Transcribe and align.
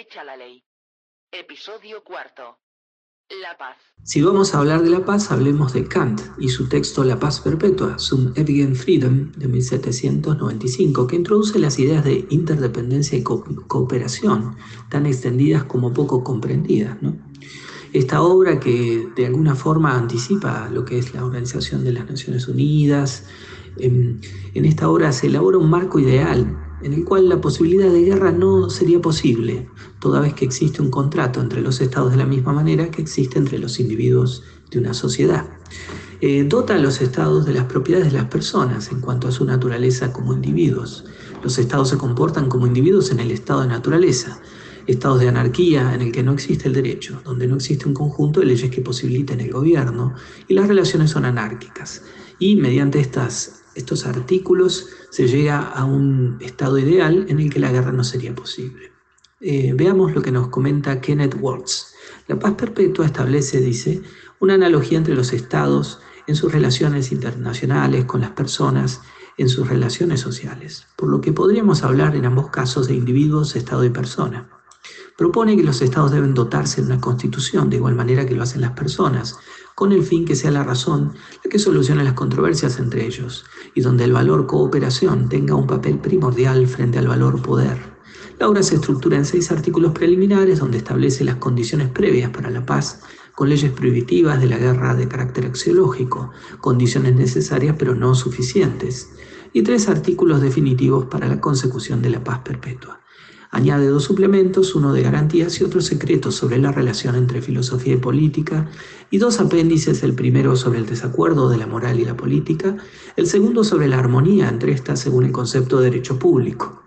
Hecha 0.00 0.22
la 0.22 0.36
ley. 0.36 0.62
Episodio 1.32 2.04
cuarto. 2.04 2.60
La 3.42 3.58
paz. 3.58 3.78
Si 4.04 4.22
vamos 4.22 4.54
a 4.54 4.58
hablar 4.60 4.82
de 4.82 4.90
la 4.90 5.04
paz, 5.04 5.32
hablemos 5.32 5.72
de 5.72 5.88
Kant 5.88 6.20
y 6.38 6.50
su 6.50 6.68
texto 6.68 7.02
La 7.02 7.18
paz 7.18 7.40
perpetua, 7.40 7.98
Zum 7.98 8.32
ewigen 8.36 8.76
Frieden, 8.76 9.32
de 9.32 9.48
1795, 9.48 11.08
que 11.08 11.16
introduce 11.16 11.58
las 11.58 11.80
ideas 11.80 12.04
de 12.04 12.24
interdependencia 12.30 13.18
y 13.18 13.24
cooperación, 13.24 14.56
tan 14.88 15.04
extendidas 15.04 15.64
como 15.64 15.92
poco 15.92 16.22
comprendidas. 16.22 16.96
Esta 17.92 18.22
obra 18.22 18.60
que 18.60 19.08
de 19.16 19.26
alguna 19.26 19.56
forma 19.56 19.96
anticipa 19.96 20.70
lo 20.70 20.84
que 20.84 20.98
es 20.98 21.12
la 21.12 21.24
Organización 21.24 21.82
de 21.82 21.94
las 21.94 22.08
Naciones 22.08 22.46
Unidas, 22.46 23.26
en, 23.78 24.20
en 24.54 24.64
esta 24.64 24.88
obra 24.88 25.10
se 25.10 25.26
elabora 25.26 25.58
un 25.58 25.68
marco 25.68 25.98
ideal 25.98 26.67
en 26.82 26.92
el 26.92 27.04
cual 27.04 27.28
la 27.28 27.40
posibilidad 27.40 27.90
de 27.90 28.02
guerra 28.02 28.32
no 28.32 28.70
sería 28.70 29.00
posible, 29.00 29.68
toda 29.98 30.20
vez 30.20 30.34
que 30.34 30.44
existe 30.44 30.82
un 30.82 30.90
contrato 30.90 31.40
entre 31.40 31.60
los 31.60 31.80
estados 31.80 32.10
de 32.12 32.18
la 32.18 32.26
misma 32.26 32.52
manera 32.52 32.90
que 32.90 33.02
existe 33.02 33.38
entre 33.38 33.58
los 33.58 33.80
individuos 33.80 34.44
de 34.70 34.78
una 34.78 34.94
sociedad. 34.94 35.46
Eh, 36.20 36.44
dota 36.48 36.74
a 36.74 36.78
los 36.78 37.00
estados 37.00 37.46
de 37.46 37.54
las 37.54 37.64
propiedades 37.64 38.12
de 38.12 38.18
las 38.18 38.28
personas 38.28 38.90
en 38.90 39.00
cuanto 39.00 39.28
a 39.28 39.32
su 39.32 39.44
naturaleza 39.44 40.12
como 40.12 40.32
individuos. 40.32 41.04
Los 41.42 41.58
estados 41.58 41.90
se 41.90 41.98
comportan 41.98 42.48
como 42.48 42.66
individuos 42.66 43.12
en 43.12 43.20
el 43.20 43.30
estado 43.30 43.60
de 43.60 43.68
naturaleza, 43.68 44.40
estados 44.88 45.20
de 45.20 45.28
anarquía 45.28 45.94
en 45.94 46.02
el 46.02 46.10
que 46.10 46.24
no 46.24 46.32
existe 46.32 46.66
el 46.66 46.74
derecho, 46.74 47.20
donde 47.24 47.46
no 47.46 47.56
existe 47.56 47.86
un 47.86 47.94
conjunto 47.94 48.40
de 48.40 48.46
leyes 48.46 48.70
que 48.70 48.80
posibiliten 48.80 49.40
el 49.40 49.52
gobierno 49.52 50.14
y 50.48 50.54
las 50.54 50.66
relaciones 50.66 51.10
son 51.10 51.24
anárquicas. 51.24 52.02
Y 52.40 52.56
mediante 52.56 52.98
estas, 52.98 53.62
estos 53.78 54.06
artículos 54.06 54.88
se 55.10 55.26
llega 55.26 55.60
a 55.60 55.84
un 55.84 56.38
estado 56.40 56.78
ideal 56.78 57.26
en 57.28 57.40
el 57.40 57.50
que 57.50 57.60
la 57.60 57.72
guerra 57.72 57.92
no 57.92 58.04
sería 58.04 58.34
posible. 58.34 58.92
Eh, 59.40 59.72
veamos 59.76 60.14
lo 60.14 60.22
que 60.22 60.32
nos 60.32 60.48
comenta 60.48 61.00
Kenneth 61.00 61.36
Words. 61.40 61.94
La 62.26 62.38
paz 62.38 62.54
perpetua 62.54 63.06
establece, 63.06 63.60
dice, 63.60 64.02
una 64.40 64.54
analogía 64.54 64.98
entre 64.98 65.14
los 65.14 65.32
estados 65.32 66.00
en 66.26 66.36
sus 66.36 66.52
relaciones 66.52 67.12
internacionales 67.12 68.04
con 68.04 68.20
las 68.20 68.30
personas, 68.30 69.00
en 69.38 69.48
sus 69.48 69.68
relaciones 69.68 70.20
sociales, 70.20 70.86
por 70.96 71.08
lo 71.08 71.20
que 71.20 71.32
podríamos 71.32 71.84
hablar 71.84 72.16
en 72.16 72.26
ambos 72.26 72.50
casos 72.50 72.88
de 72.88 72.94
individuos, 72.94 73.54
estado 73.54 73.84
y 73.84 73.90
persona. 73.90 74.48
Propone 75.16 75.56
que 75.56 75.62
los 75.62 75.80
estados 75.82 76.10
deben 76.10 76.34
dotarse 76.34 76.80
de 76.80 76.88
una 76.88 77.00
constitución 77.00 77.70
de 77.70 77.76
igual 77.76 77.94
manera 77.94 78.26
que 78.26 78.34
lo 78.34 78.42
hacen 78.42 78.60
las 78.60 78.72
personas, 78.72 79.36
con 79.78 79.92
el 79.92 80.02
fin 80.02 80.24
que 80.24 80.34
sea 80.34 80.50
la 80.50 80.64
razón 80.64 81.12
la 81.44 81.48
que 81.48 81.60
solucione 81.60 82.02
las 82.02 82.14
controversias 82.14 82.80
entre 82.80 83.06
ellos, 83.06 83.44
y 83.76 83.80
donde 83.80 84.02
el 84.02 84.12
valor 84.12 84.48
cooperación 84.48 85.28
tenga 85.28 85.54
un 85.54 85.68
papel 85.68 86.00
primordial 86.00 86.66
frente 86.66 86.98
al 86.98 87.06
valor 87.06 87.40
poder. 87.42 87.78
La 88.40 88.48
obra 88.48 88.64
se 88.64 88.74
estructura 88.74 89.16
en 89.16 89.24
seis 89.24 89.52
artículos 89.52 89.92
preliminares 89.92 90.58
donde 90.58 90.78
establece 90.78 91.22
las 91.22 91.36
condiciones 91.36 91.90
previas 91.90 92.30
para 92.30 92.50
la 92.50 92.66
paz, 92.66 93.02
con 93.36 93.50
leyes 93.50 93.70
prohibitivas 93.70 94.40
de 94.40 94.48
la 94.48 94.58
guerra 94.58 94.96
de 94.96 95.06
carácter 95.06 95.46
axiológico, 95.46 96.32
condiciones 96.60 97.14
necesarias 97.14 97.76
pero 97.78 97.94
no 97.94 98.16
suficientes, 98.16 99.10
y 99.52 99.62
tres 99.62 99.88
artículos 99.88 100.40
definitivos 100.40 101.04
para 101.04 101.28
la 101.28 101.40
consecución 101.40 102.02
de 102.02 102.10
la 102.10 102.24
paz 102.24 102.40
perpetua. 102.40 103.00
Añade 103.50 103.88
dos 103.88 104.04
suplementos, 104.04 104.74
uno 104.74 104.92
de 104.92 105.02
garantías 105.02 105.58
y 105.58 105.64
otro 105.64 105.80
secreto 105.80 106.30
sobre 106.30 106.58
la 106.58 106.70
relación 106.70 107.14
entre 107.14 107.40
filosofía 107.40 107.94
y 107.94 107.96
política, 107.96 108.68
y 109.10 109.16
dos 109.16 109.40
apéndices, 109.40 110.02
el 110.02 110.14
primero 110.14 110.54
sobre 110.54 110.80
el 110.80 110.86
desacuerdo 110.86 111.48
de 111.48 111.56
la 111.56 111.66
moral 111.66 111.98
y 111.98 112.04
la 112.04 112.16
política, 112.16 112.76
el 113.16 113.26
segundo 113.26 113.64
sobre 113.64 113.88
la 113.88 113.98
armonía 113.98 114.50
entre 114.50 114.72
estas 114.72 115.00
según 115.00 115.24
el 115.24 115.32
concepto 115.32 115.78
de 115.78 115.90
derecho 115.90 116.18
público. 116.18 116.82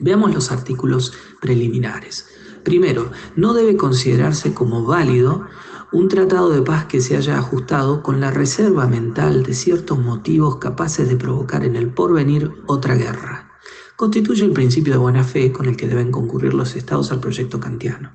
Veamos 0.00 0.34
los 0.34 0.50
artículos 0.50 1.12
preliminares. 1.40 2.26
Primero, 2.64 3.12
no 3.36 3.54
debe 3.54 3.76
considerarse 3.76 4.52
como 4.52 4.84
válido 4.84 5.46
un 5.92 6.08
tratado 6.08 6.50
de 6.50 6.62
paz 6.62 6.86
que 6.86 7.00
se 7.00 7.16
haya 7.16 7.38
ajustado 7.38 8.02
con 8.02 8.20
la 8.20 8.32
reserva 8.32 8.88
mental 8.88 9.44
de 9.44 9.54
ciertos 9.54 10.00
motivos 10.00 10.56
capaces 10.56 11.08
de 11.08 11.16
provocar 11.16 11.64
en 11.64 11.76
el 11.76 11.90
porvenir 11.90 12.50
otra 12.66 12.96
guerra 12.96 13.45
constituye 13.96 14.44
el 14.44 14.52
principio 14.52 14.92
de 14.92 14.98
buena 14.98 15.24
fe 15.24 15.50
con 15.52 15.66
el 15.66 15.76
que 15.76 15.88
deben 15.88 16.12
concurrir 16.12 16.54
los 16.54 16.76
estados 16.76 17.10
al 17.10 17.20
proyecto 17.20 17.58
kantiano. 17.58 18.12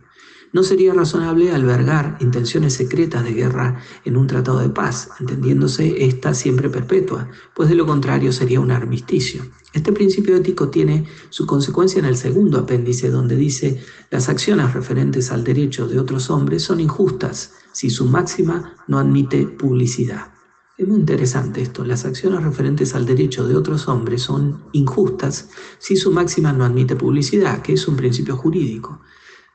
No 0.53 0.63
sería 0.63 0.93
razonable 0.93 1.53
albergar 1.53 2.17
intenciones 2.19 2.73
secretas 2.73 3.23
de 3.23 3.33
guerra 3.33 3.79
en 4.03 4.17
un 4.17 4.27
tratado 4.27 4.59
de 4.59 4.69
paz, 4.69 5.09
entendiéndose 5.19 6.03
esta 6.05 6.33
siempre 6.33 6.69
perpetua, 6.69 7.29
pues 7.53 7.69
de 7.69 7.75
lo 7.75 7.85
contrario 7.85 8.33
sería 8.33 8.59
un 8.59 8.71
armisticio. 8.71 9.43
Este 9.71 9.93
principio 9.93 10.35
ético 10.35 10.67
tiene 10.67 11.07
su 11.29 11.45
consecuencia 11.45 11.99
en 11.99 12.05
el 12.05 12.17
segundo 12.17 12.59
apéndice, 12.59 13.09
donde 13.09 13.37
dice 13.37 13.81
las 14.09 14.27
acciones 14.27 14.73
referentes 14.73 15.31
al 15.31 15.45
derecho 15.45 15.87
de 15.87 15.99
otros 15.99 16.29
hombres 16.29 16.63
son 16.63 16.81
injustas 16.81 17.53
si 17.71 17.89
su 17.89 18.05
máxima 18.05 18.75
no 18.87 18.99
admite 18.99 19.47
publicidad. 19.47 20.30
Es 20.81 20.87
muy 20.87 20.97
interesante 20.97 21.61
esto. 21.61 21.85
Las 21.85 22.05
acciones 22.05 22.41
referentes 22.41 22.95
al 22.95 23.05
derecho 23.05 23.47
de 23.47 23.55
otros 23.55 23.87
hombres 23.87 24.23
son 24.23 24.63
injustas 24.71 25.47
si 25.77 25.95
su 25.95 26.11
máxima 26.11 26.53
no 26.53 26.65
admite 26.65 26.95
publicidad, 26.95 27.61
que 27.61 27.73
es 27.73 27.87
un 27.87 27.95
principio 27.95 28.35
jurídico. 28.35 28.99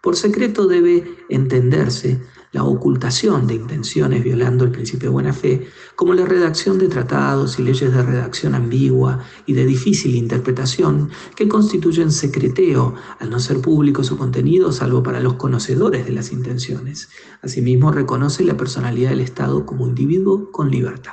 Por 0.01 0.15
secreto 0.15 0.69
debe 0.69 1.17
entenderse 1.29 2.23
la 2.57 2.65
ocultación 2.65 3.47
de 3.47 3.55
intenciones 3.55 4.25
violando 4.25 4.65
el 4.65 4.71
principio 4.71 5.11
de 5.11 5.13
buena 5.13 5.35
fe, 5.35 5.69
como 5.95 6.15
la 6.15 6.25
redacción 6.25 6.79
de 6.79 6.89
tratados 6.89 7.59
y 7.59 7.63
leyes 7.63 7.93
de 7.93 8.03
redacción 8.03 8.55
ambigua 8.55 9.23
y 9.45 9.53
de 9.53 9.67
difícil 9.67 10.15
interpretación 10.15 11.11
que 11.35 11.49
constituyen 11.49 12.11
secreteo 12.11 12.95
al 13.19 13.29
no 13.29 13.41
ser 13.41 13.61
público 13.61 14.03
su 14.03 14.17
contenido 14.17 14.73
salvo 14.73 15.03
para 15.03 15.21
los 15.21 15.35
conocedores 15.35 16.07
de 16.07 16.13
las 16.13 16.33
intenciones. 16.33 17.11
Asimismo, 17.43 17.93
reconoce 17.93 18.43
la 18.43 18.57
personalidad 18.57 19.11
del 19.11 19.21
Estado 19.21 19.67
como 19.67 19.87
individuo 19.87 20.51
con 20.51 20.71
libertad. 20.71 21.13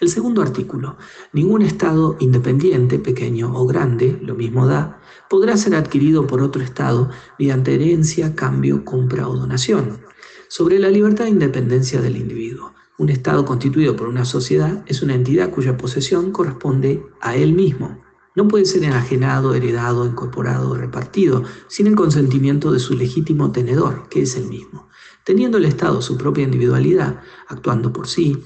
El 0.00 0.10
segundo 0.10 0.42
artículo, 0.42 0.98
ningún 1.32 1.62
Estado 1.62 2.16
independiente, 2.20 2.98
pequeño 2.98 3.54
o 3.54 3.66
grande, 3.66 4.18
lo 4.20 4.34
mismo 4.34 4.66
da, 4.66 5.00
podrá 5.30 5.56
ser 5.56 5.74
adquirido 5.74 6.26
por 6.26 6.42
otro 6.42 6.62
Estado 6.62 7.08
mediante 7.38 7.74
herencia, 7.74 8.34
cambio, 8.34 8.84
compra 8.84 9.26
o 9.28 9.34
donación. 9.34 10.00
Sobre 10.50 10.78
la 10.78 10.88
libertad 10.88 11.26
e 11.26 11.30
independencia 11.30 12.00
del 12.00 12.16
individuo. 12.16 12.72
Un 12.96 13.10
Estado 13.10 13.44
constituido 13.44 13.94
por 13.96 14.08
una 14.08 14.24
sociedad 14.24 14.82
es 14.86 15.02
una 15.02 15.14
entidad 15.14 15.50
cuya 15.50 15.76
posesión 15.76 16.32
corresponde 16.32 17.04
a 17.20 17.36
él 17.36 17.52
mismo. 17.52 18.02
No 18.34 18.48
puede 18.48 18.64
ser 18.64 18.82
enajenado, 18.84 19.54
heredado, 19.54 20.06
incorporado 20.06 20.70
o 20.70 20.74
repartido 20.74 21.44
sin 21.68 21.86
el 21.86 21.94
consentimiento 21.94 22.72
de 22.72 22.78
su 22.78 22.94
legítimo 22.94 23.52
tenedor, 23.52 24.08
que 24.08 24.22
es 24.22 24.36
el 24.36 24.46
mismo. 24.46 24.88
Teniendo 25.22 25.58
el 25.58 25.66
Estado 25.66 26.00
su 26.00 26.16
propia 26.16 26.44
individualidad, 26.44 27.20
actuando 27.48 27.92
por 27.92 28.08
sí, 28.08 28.42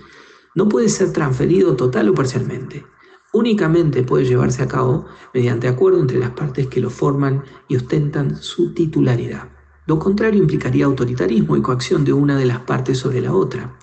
no 0.56 0.68
puede 0.68 0.88
ser 0.88 1.12
transferido 1.12 1.76
total 1.76 2.08
o 2.08 2.14
parcialmente. 2.14 2.84
Únicamente 3.32 4.02
puede 4.02 4.24
llevarse 4.24 4.64
a 4.64 4.68
cabo 4.68 5.06
mediante 5.32 5.68
acuerdo 5.68 6.00
entre 6.00 6.18
las 6.18 6.30
partes 6.30 6.66
que 6.66 6.80
lo 6.80 6.90
forman 6.90 7.44
y 7.68 7.76
ostentan 7.76 8.42
su 8.42 8.74
titularidad. 8.74 9.51
Lo 9.86 9.98
contrario 9.98 10.40
implicaría 10.40 10.84
autoritarismo 10.84 11.56
y 11.56 11.62
coacción 11.62 12.04
de 12.04 12.12
una 12.12 12.36
de 12.36 12.46
las 12.46 12.60
partes 12.60 12.98
sobre 12.98 13.20
la 13.20 13.34
otra, 13.34 13.76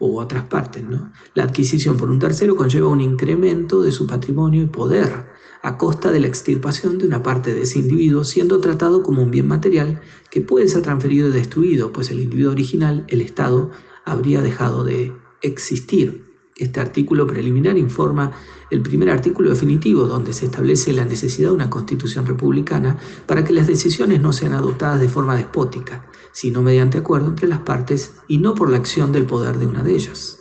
o 0.00 0.20
otras 0.20 0.44
partes. 0.44 0.82
¿no? 0.82 1.12
La 1.34 1.44
adquisición 1.44 1.96
por 1.96 2.10
un 2.10 2.18
tercero 2.18 2.56
conlleva 2.56 2.88
un 2.88 3.00
incremento 3.00 3.82
de 3.82 3.92
su 3.92 4.06
patrimonio 4.06 4.62
y 4.62 4.66
poder 4.66 5.26
a 5.62 5.76
costa 5.76 6.10
de 6.10 6.20
la 6.20 6.26
extirpación 6.26 6.98
de 6.98 7.06
una 7.06 7.22
parte 7.22 7.54
de 7.54 7.62
ese 7.62 7.78
individuo, 7.78 8.24
siendo 8.24 8.60
tratado 8.60 9.02
como 9.02 9.22
un 9.22 9.30
bien 9.30 9.46
material 9.46 10.00
que 10.30 10.40
puede 10.40 10.68
ser 10.68 10.82
transferido 10.82 11.28
y 11.28 11.32
destruido, 11.32 11.92
pues 11.92 12.10
el 12.10 12.20
individuo 12.20 12.52
original, 12.52 13.04
el 13.08 13.20
Estado, 13.20 13.70
habría 14.06 14.40
dejado 14.40 14.84
de 14.84 15.12
existir. 15.42 16.29
Este 16.60 16.78
artículo 16.78 17.26
preliminar 17.26 17.78
informa 17.78 18.32
el 18.70 18.82
primer 18.82 19.08
artículo 19.08 19.48
definitivo 19.48 20.04
donde 20.04 20.34
se 20.34 20.44
establece 20.44 20.92
la 20.92 21.06
necesidad 21.06 21.48
de 21.48 21.54
una 21.54 21.70
constitución 21.70 22.26
republicana 22.26 22.98
para 23.24 23.42
que 23.42 23.54
las 23.54 23.66
decisiones 23.66 24.20
no 24.20 24.34
sean 24.34 24.52
adoptadas 24.52 25.00
de 25.00 25.08
forma 25.08 25.36
despótica, 25.36 26.04
sino 26.32 26.60
mediante 26.60 26.98
acuerdo 26.98 27.28
entre 27.28 27.48
las 27.48 27.60
partes 27.60 28.12
y 28.28 28.36
no 28.36 28.54
por 28.54 28.68
la 28.68 28.76
acción 28.76 29.10
del 29.10 29.24
poder 29.24 29.56
de 29.56 29.68
una 29.68 29.82
de 29.82 29.94
ellas. 29.94 30.38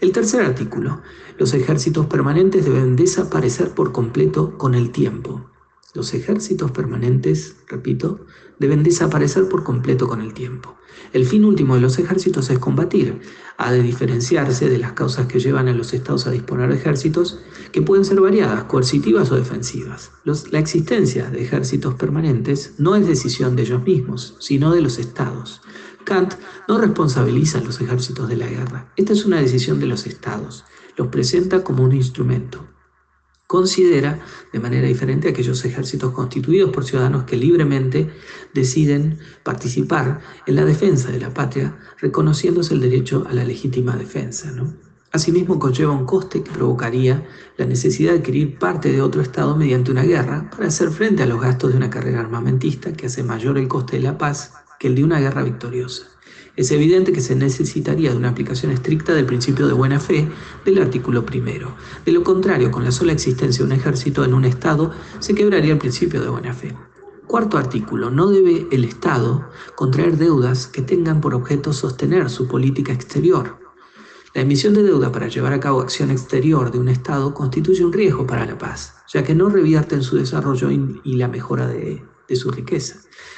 El 0.00 0.10
tercer 0.10 0.44
artículo, 0.44 1.00
los 1.38 1.54
ejércitos 1.54 2.06
permanentes 2.06 2.64
deben 2.64 2.96
desaparecer 2.96 3.70
por 3.70 3.92
completo 3.92 4.58
con 4.58 4.74
el 4.74 4.90
tiempo. 4.90 5.51
Los 5.94 6.14
ejércitos 6.14 6.70
permanentes, 6.70 7.56
repito, 7.68 8.24
deben 8.58 8.82
desaparecer 8.82 9.48
por 9.48 9.62
completo 9.62 10.08
con 10.08 10.22
el 10.22 10.32
tiempo. 10.32 10.74
El 11.12 11.26
fin 11.26 11.44
último 11.44 11.74
de 11.74 11.82
los 11.82 11.98
ejércitos 11.98 12.48
es 12.48 12.58
combatir. 12.58 13.20
Ha 13.58 13.72
de 13.72 13.82
diferenciarse 13.82 14.70
de 14.70 14.78
las 14.78 14.92
causas 14.92 15.26
que 15.26 15.38
llevan 15.38 15.68
a 15.68 15.74
los 15.74 15.92
estados 15.92 16.26
a 16.26 16.30
disponer 16.30 16.70
de 16.70 16.76
ejércitos, 16.76 17.40
que 17.72 17.82
pueden 17.82 18.06
ser 18.06 18.20
variadas, 18.20 18.64
coercitivas 18.64 19.30
o 19.30 19.36
defensivas. 19.36 20.12
la 20.24 20.58
existencia 20.58 21.28
de 21.28 21.42
ejércitos 21.42 21.94
permanentes 21.94 22.72
no 22.78 22.96
es 22.96 23.06
decisión 23.06 23.54
de 23.54 23.62
ellos 23.62 23.82
mismos, 23.82 24.36
sino 24.38 24.72
de 24.72 24.80
los 24.80 24.98
estados. 24.98 25.60
Kant 26.04 26.34
no 26.68 26.78
responsabiliza 26.78 27.58
a 27.58 27.62
los 27.62 27.80
ejércitos 27.82 28.28
de 28.28 28.36
la 28.36 28.48
guerra. 28.48 28.90
Esta 28.96 29.12
es 29.12 29.26
una 29.26 29.40
decisión 29.40 29.78
de 29.78 29.86
los 29.86 30.06
estados. 30.06 30.64
Los 30.96 31.08
presenta 31.08 31.62
como 31.62 31.84
un 31.84 31.92
instrumento. 31.92 32.71
Considera 33.52 34.18
de 34.50 34.60
manera 34.60 34.88
diferente 34.88 35.28
aquellos 35.28 35.62
ejércitos 35.66 36.12
constituidos 36.12 36.70
por 36.70 36.86
ciudadanos 36.86 37.24
que 37.24 37.36
libremente 37.36 38.08
deciden 38.54 39.18
participar 39.42 40.22
en 40.46 40.54
la 40.56 40.64
defensa 40.64 41.12
de 41.12 41.20
la 41.20 41.34
patria, 41.34 41.76
reconociéndose 42.00 42.72
el 42.72 42.80
derecho 42.80 43.26
a 43.28 43.34
la 43.34 43.44
legítima 43.44 43.94
defensa. 43.94 44.50
Asimismo, 45.12 45.58
conlleva 45.58 45.92
un 45.92 46.06
coste 46.06 46.42
que 46.42 46.50
provocaría 46.50 47.28
la 47.58 47.66
necesidad 47.66 48.12
de 48.12 48.20
adquirir 48.20 48.58
parte 48.58 48.90
de 48.90 49.02
otro 49.02 49.20
Estado 49.20 49.54
mediante 49.54 49.90
una 49.90 50.04
guerra 50.04 50.48
para 50.50 50.68
hacer 50.68 50.90
frente 50.90 51.22
a 51.22 51.26
los 51.26 51.38
gastos 51.38 51.72
de 51.72 51.76
una 51.76 51.90
carrera 51.90 52.20
armamentista 52.20 52.94
que 52.94 53.04
hace 53.04 53.22
mayor 53.22 53.58
el 53.58 53.68
coste 53.68 53.98
de 53.98 54.04
la 54.04 54.16
paz 54.16 54.54
que 54.80 54.88
el 54.88 54.94
de 54.94 55.04
una 55.04 55.20
guerra 55.20 55.42
victoriosa 55.42 56.11
es 56.54 56.70
evidente 56.70 57.12
que 57.12 57.22
se 57.22 57.34
necesitaría 57.34 58.10
de 58.10 58.16
una 58.16 58.28
aplicación 58.28 58.72
estricta 58.72 59.14
del 59.14 59.24
principio 59.24 59.66
de 59.66 59.72
buena 59.72 59.98
fe 59.98 60.28
del 60.64 60.82
artículo 60.82 61.24
primero. 61.24 61.74
De 62.04 62.12
lo 62.12 62.22
contrario, 62.22 62.70
con 62.70 62.84
la 62.84 62.92
sola 62.92 63.12
existencia 63.12 63.64
de 63.64 63.72
un 63.72 63.78
ejército 63.78 64.24
en 64.24 64.34
un 64.34 64.44
Estado, 64.44 64.90
se 65.18 65.34
quebraría 65.34 65.72
el 65.72 65.78
principio 65.78 66.20
de 66.20 66.28
buena 66.28 66.52
fe. 66.52 66.76
Cuarto 67.26 67.56
artículo. 67.56 68.10
No 68.10 68.28
debe 68.28 68.66
el 68.70 68.84
Estado 68.84 69.48
contraer 69.76 70.18
deudas 70.18 70.66
que 70.66 70.82
tengan 70.82 71.22
por 71.22 71.34
objeto 71.34 71.72
sostener 71.72 72.28
su 72.28 72.46
política 72.46 72.92
exterior. 72.92 73.58
La 74.34 74.42
emisión 74.42 74.74
de 74.74 74.82
deuda 74.82 75.10
para 75.10 75.28
llevar 75.28 75.54
a 75.54 75.60
cabo 75.60 75.80
acción 75.80 76.10
exterior 76.10 76.70
de 76.70 76.78
un 76.78 76.88
Estado 76.88 77.32
constituye 77.32 77.84
un 77.84 77.92
riesgo 77.92 78.26
para 78.26 78.44
la 78.44 78.58
paz, 78.58 78.94
ya 79.10 79.22
que 79.22 79.34
no 79.34 79.48
revierte 79.48 79.94
en 79.94 80.02
su 80.02 80.16
desarrollo 80.16 80.70
y 80.70 81.16
la 81.16 81.28
mejora 81.28 81.66
de, 81.66 82.02
de 82.28 82.36
su 82.36 82.50
riqueza. 82.50 82.96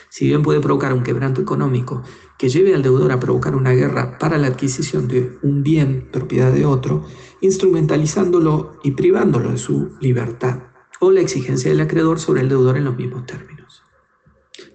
Si 0.09 0.27
bien 0.27 0.43
puede 0.43 0.61
provocar 0.61 0.93
un 0.93 1.03
quebranto 1.03 1.41
económico 1.41 2.03
que 2.39 2.49
lleve 2.49 2.75
al 2.75 2.83
deudor 2.83 3.13
a 3.13 3.21
provocar 3.21 3.55
una 3.55 3.73
guerra 3.73 4.19
para 4.19 4.39
la 4.39 4.49
adquisición 4.49 5.09
de 5.09 5.39
un 5.43 5.63
bien 5.63 6.09
propiedad 6.13 6.53
de 6.53 6.67
otro, 6.67 7.05
instrumentalizándolo 7.41 8.79
y 8.83 8.93
privándolo 8.93 9.51
de 9.51 9.59
su 9.59 9.93
libertad, 10.01 10.65
o 11.01 11.11
la 11.11 11.21
exigencia 11.21 11.71
del 11.71 11.81
acreedor 11.81 12.19
sobre 12.19 12.41
el 12.41 12.49
deudor 12.49 12.77
en 12.77 12.85
los 12.85 12.97
mismos 12.97 13.27
términos. 13.27 13.83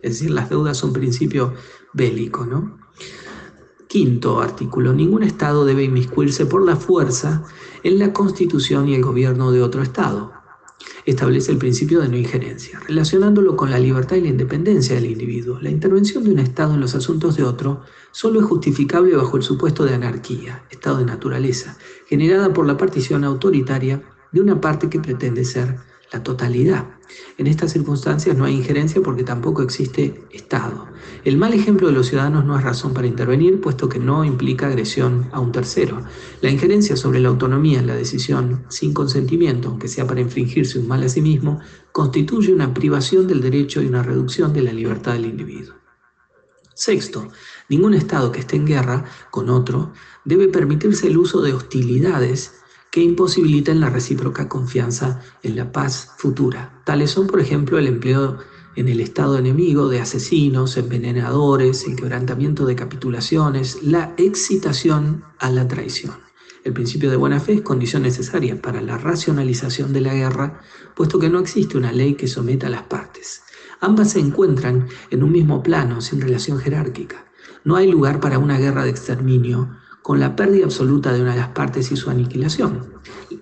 Es 0.01 0.13
decir, 0.13 0.31
las 0.31 0.49
deudas 0.49 0.77
son 0.77 0.93
principio 0.93 1.53
bélico, 1.93 2.45
¿no? 2.45 2.77
Quinto 3.87 4.39
artículo. 4.39 4.93
Ningún 4.93 5.23
Estado 5.23 5.65
debe 5.65 5.83
inmiscuirse 5.83 6.45
por 6.45 6.63
la 6.63 6.75
fuerza 6.75 7.43
en 7.83 7.97
la 7.97 8.13
constitución 8.13 8.87
y 8.87 8.95
el 8.95 9.03
gobierno 9.03 9.51
de 9.51 9.63
otro 9.63 9.81
Estado, 9.81 10.31
establece 11.09 11.51
el 11.51 11.57
principio 11.57 12.01
de 12.01 12.09
no 12.09 12.17
injerencia, 12.17 12.79
relacionándolo 12.87 13.55
con 13.55 13.71
la 13.71 13.79
libertad 13.79 14.17
y 14.17 14.21
la 14.21 14.27
independencia 14.27 14.95
del 14.95 15.05
individuo. 15.05 15.59
La 15.61 15.69
intervención 15.69 16.23
de 16.23 16.31
un 16.31 16.39
Estado 16.39 16.73
en 16.73 16.81
los 16.81 16.95
asuntos 16.95 17.35
de 17.37 17.43
otro 17.43 17.81
solo 18.11 18.39
es 18.39 18.45
justificable 18.45 19.15
bajo 19.15 19.37
el 19.37 19.43
supuesto 19.43 19.85
de 19.85 19.95
anarquía, 19.95 20.63
estado 20.69 20.97
de 20.97 21.05
naturaleza, 21.05 21.77
generada 22.07 22.53
por 22.53 22.65
la 22.65 22.77
partición 22.77 23.23
autoritaria 23.23 24.03
de 24.31 24.41
una 24.41 24.61
parte 24.61 24.89
que 24.89 24.99
pretende 24.99 25.45
ser 25.45 25.77
la 26.11 26.21
totalidad. 26.21 26.98
En 27.37 27.47
estas 27.47 27.71
circunstancias 27.71 28.37
no 28.37 28.45
hay 28.45 28.55
injerencia 28.55 29.01
porque 29.01 29.23
tampoco 29.23 29.61
existe 29.61 30.23
Estado. 30.31 30.87
El 31.23 31.37
mal 31.37 31.53
ejemplo 31.53 31.87
de 31.87 31.93
los 31.93 32.07
ciudadanos 32.07 32.45
no 32.45 32.57
es 32.57 32.63
razón 32.63 32.93
para 32.93 33.07
intervenir, 33.07 33.61
puesto 33.61 33.89
que 33.89 33.99
no 33.99 34.23
implica 34.25 34.67
agresión 34.67 35.29
a 35.31 35.39
un 35.39 35.51
tercero. 35.51 36.01
La 36.41 36.49
injerencia 36.49 36.95
sobre 36.95 37.19
la 37.19 37.29
autonomía 37.29 37.79
en 37.79 37.87
la 37.87 37.95
decisión 37.95 38.65
sin 38.69 38.93
consentimiento, 38.93 39.69
aunque 39.69 39.87
sea 39.87 40.05
para 40.05 40.21
infringirse 40.21 40.79
un 40.79 40.87
mal 40.87 41.03
a 41.03 41.09
sí 41.09 41.21
mismo, 41.21 41.59
constituye 41.91 42.53
una 42.53 42.73
privación 42.73 43.27
del 43.27 43.41
derecho 43.41 43.81
y 43.81 43.87
una 43.87 44.03
reducción 44.03 44.53
de 44.53 44.61
la 44.61 44.73
libertad 44.73 45.13
del 45.13 45.25
individuo. 45.25 45.75
Sexto, 46.73 47.27
ningún 47.67 47.93
Estado 47.93 48.31
que 48.31 48.39
esté 48.39 48.55
en 48.55 48.65
guerra 48.65 49.03
con 49.31 49.49
otro 49.49 49.91
debe 50.23 50.47
permitirse 50.47 51.07
el 51.07 51.17
uso 51.17 51.41
de 51.41 51.53
hostilidades 51.53 52.58
que 52.91 53.01
imposibiliten 53.01 53.79
la 53.79 53.89
recíproca 53.89 54.49
confianza 54.49 55.21
en 55.43 55.55
la 55.55 55.71
paz 55.71 56.13
futura. 56.17 56.81
Tales 56.85 57.11
son, 57.11 57.27
por 57.27 57.39
ejemplo, 57.39 57.77
el 57.77 57.87
empleo 57.87 58.37
en 58.75 58.87
el 58.87 58.99
Estado 58.99 59.37
enemigo 59.37 59.89
de 59.89 59.99
asesinos, 59.99 60.77
envenenadores, 60.77 61.85
el 61.85 61.95
quebrantamiento 61.95 62.65
de 62.65 62.75
capitulaciones, 62.75 63.83
la 63.83 64.13
excitación 64.17 65.23
a 65.37 65.51
la 65.51 65.67
traición. 65.67 66.15
El 66.63 66.73
principio 66.73 67.09
de 67.09 67.17
buena 67.17 67.39
fe 67.39 67.53
es 67.53 67.61
condición 67.61 68.03
necesaria 68.03 68.61
para 68.61 68.81
la 68.81 68.97
racionalización 68.97 69.93
de 69.93 70.01
la 70.01 70.13
guerra, 70.13 70.61
puesto 70.95 71.19
que 71.19 71.29
no 71.29 71.39
existe 71.39 71.77
una 71.77 71.91
ley 71.91 72.15
que 72.15 72.27
someta 72.27 72.67
a 72.67 72.69
las 72.69 72.83
partes. 72.83 73.43
Ambas 73.81 74.11
se 74.11 74.19
encuentran 74.19 74.87
en 75.09 75.23
un 75.23 75.31
mismo 75.31 75.63
plano, 75.63 76.01
sin 76.01 76.19
relación 76.19 76.59
jerárquica. 76.59 77.25
No 77.63 77.75
hay 77.75 77.89
lugar 77.89 78.19
para 78.19 78.39
una 78.39 78.57
guerra 78.57 78.83
de 78.83 78.89
exterminio, 78.89 79.69
con 80.09 80.19
la 80.19 80.35
pérdida 80.35 80.65
absoluta 80.65 81.13
de 81.13 81.21
una 81.21 81.33
de 81.33 81.39
las 81.39 81.49
partes 81.49 81.91
y 81.91 81.95
su 81.95 82.09
aniquilación. 82.09 82.95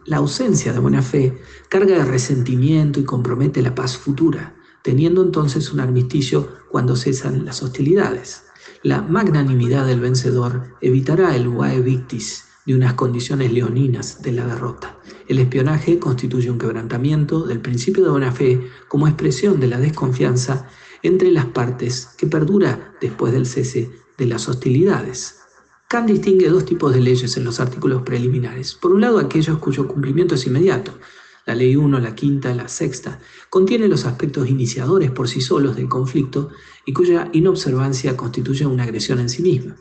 La 0.03 0.17
ausencia 0.17 0.73
de 0.73 0.79
buena 0.79 1.01
fe 1.01 1.41
carga 1.69 1.95
de 1.95 2.03
resentimiento 2.03 2.99
y 2.99 3.05
compromete 3.05 3.61
la 3.61 3.73
paz 3.73 3.95
futura, 3.95 4.53
teniendo 4.81 5.21
entonces 5.21 5.71
un 5.71 5.79
armisticio 5.79 6.57
cuando 6.69 6.97
cesan 6.97 7.45
las 7.45 7.63
hostilidades. 7.63 8.43
La 8.83 9.01
magnanimidad 9.01 9.87
del 9.87 10.01
vencedor 10.01 10.75
evitará 10.81 11.37
el 11.37 11.47
vae 11.47 11.79
victis 11.79 12.43
de 12.65 12.75
unas 12.75 12.95
condiciones 12.95 13.53
leoninas 13.53 14.21
de 14.21 14.33
la 14.33 14.45
derrota. 14.45 14.99
El 15.29 15.39
espionaje 15.39 15.99
constituye 15.99 16.51
un 16.51 16.57
quebrantamiento 16.57 17.45
del 17.45 17.61
principio 17.61 18.03
de 18.03 18.09
buena 18.09 18.33
fe 18.33 18.61
como 18.89 19.07
expresión 19.07 19.61
de 19.61 19.67
la 19.67 19.79
desconfianza 19.79 20.67
entre 21.01 21.31
las 21.31 21.45
partes 21.45 22.09
que 22.17 22.27
perdura 22.27 22.93
después 22.99 23.31
del 23.31 23.45
cese 23.45 23.89
de 24.17 24.25
las 24.25 24.49
hostilidades. 24.49 25.46
Kant 25.89 26.05
distingue 26.05 26.49
dos 26.49 26.65
tipos 26.65 26.93
de 26.93 26.99
leyes 26.99 27.37
en 27.37 27.45
los 27.45 27.61
artículos 27.61 28.01
preliminares. 28.01 28.75
Por 28.75 28.91
un 28.91 28.99
lado, 28.99 29.19
aquellos 29.19 29.57
cuyo 29.59 29.87
cumplimiento 29.87 30.35
es 30.35 30.45
inmediato. 30.45 30.91
La 31.45 31.55
ley 31.55 31.77
1, 31.77 31.99
la 31.99 32.13
quinta, 32.13 32.53
la 32.53 32.67
sexta, 32.67 33.21
contiene 33.49 33.87
los 33.87 34.03
aspectos 34.03 34.49
iniciadores 34.49 35.11
por 35.11 35.29
sí 35.29 35.39
solos 35.39 35.77
del 35.77 35.87
conflicto 35.87 36.49
y 36.85 36.91
cuya 36.91 37.29
inobservancia 37.31 38.17
constituye 38.17 38.65
una 38.65 38.83
agresión 38.83 39.19
en 39.19 39.29
sí 39.29 39.41
misma. 39.41 39.77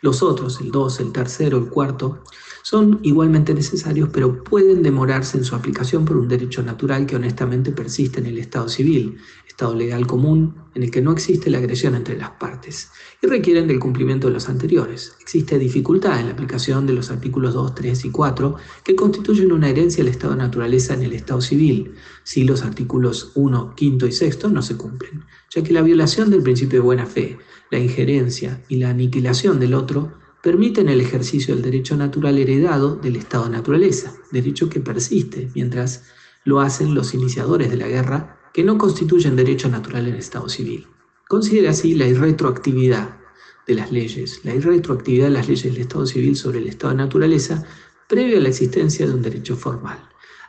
Los 0.00 0.22
otros, 0.22 0.60
el 0.60 0.70
2, 0.70 1.00
el 1.00 1.10
tercero, 1.10 1.58
el 1.58 1.66
cuarto, 1.66 2.22
son 2.62 3.00
igualmente 3.02 3.54
necesarios, 3.54 4.08
pero 4.12 4.42
pueden 4.42 4.82
demorarse 4.82 5.36
en 5.36 5.44
su 5.44 5.54
aplicación 5.54 6.04
por 6.04 6.16
un 6.16 6.28
derecho 6.28 6.62
natural 6.62 7.06
que 7.06 7.16
honestamente 7.16 7.72
persiste 7.72 8.20
en 8.20 8.26
el 8.26 8.38
Estado 8.38 8.68
civil, 8.68 9.18
Estado 9.52 9.74
legal 9.74 10.06
común, 10.06 10.54
en 10.74 10.82
el 10.82 10.90
que 10.90 11.02
no 11.02 11.12
existe 11.12 11.50
la 11.50 11.58
agresión 11.58 11.94
entre 11.94 12.16
las 12.16 12.30
partes, 12.30 12.90
y 13.20 13.26
requieren 13.26 13.68
del 13.68 13.78
cumplimiento 13.78 14.28
de 14.28 14.32
los 14.32 14.48
anteriores. 14.48 15.14
Existe 15.20 15.58
dificultad 15.58 16.18
en 16.18 16.26
la 16.26 16.32
aplicación 16.32 16.86
de 16.86 16.94
los 16.94 17.10
artículos 17.10 17.52
2, 17.52 17.74
3 17.74 18.06
y 18.06 18.10
4, 18.10 18.56
que 18.82 18.96
constituyen 18.96 19.52
una 19.52 19.68
herencia 19.68 20.02
del 20.02 20.12
Estado 20.12 20.32
de 20.32 20.38
naturaleza 20.38 20.94
en 20.94 21.02
el 21.02 21.12
Estado 21.12 21.42
civil, 21.42 21.92
si 22.24 22.44
los 22.44 22.62
artículos 22.62 23.32
1, 23.34 23.74
5 23.76 24.06
y 24.06 24.12
6 24.12 24.38
no 24.50 24.62
se 24.62 24.76
cumplen, 24.76 25.24
ya 25.54 25.62
que 25.62 25.74
la 25.74 25.82
violación 25.82 26.30
del 26.30 26.42
principio 26.42 26.78
de 26.78 26.86
buena 26.86 27.04
fe, 27.04 27.38
la 27.70 27.78
injerencia 27.78 28.64
y 28.68 28.76
la 28.76 28.88
aniquilación 28.88 29.60
del 29.60 29.74
otro 29.74 30.21
permiten 30.42 30.88
el 30.88 31.00
ejercicio 31.00 31.54
del 31.54 31.62
derecho 31.62 31.96
natural 31.96 32.36
heredado 32.36 32.96
del 32.96 33.16
estado 33.16 33.44
de 33.44 33.50
naturaleza, 33.50 34.12
derecho 34.32 34.68
que 34.68 34.80
persiste, 34.80 35.50
mientras 35.54 36.04
lo 36.44 36.60
hacen 36.60 36.94
los 36.94 37.14
iniciadores 37.14 37.70
de 37.70 37.76
la 37.76 37.88
guerra, 37.88 38.40
que 38.52 38.64
no 38.64 38.76
constituyen 38.76 39.36
derecho 39.36 39.68
natural 39.68 40.08
en 40.08 40.14
el 40.14 40.18
estado 40.18 40.48
civil. 40.48 40.86
Considera 41.28 41.70
así 41.70 41.94
la 41.94 42.08
irretroactividad 42.08 43.18
de 43.66 43.74
las 43.74 43.92
leyes, 43.92 44.40
la 44.44 44.54
irretroactividad 44.54 45.26
de 45.26 45.32
las 45.32 45.48
leyes 45.48 45.72
del 45.72 45.80
estado 45.80 46.06
civil 46.06 46.36
sobre 46.36 46.58
el 46.58 46.66
estado 46.66 46.90
de 46.90 46.98
naturaleza 46.98 47.64
previo 48.08 48.36
a 48.36 48.40
la 48.40 48.48
existencia 48.48 49.06
de 49.06 49.14
un 49.14 49.22
derecho 49.22 49.56
formal. 49.56 49.98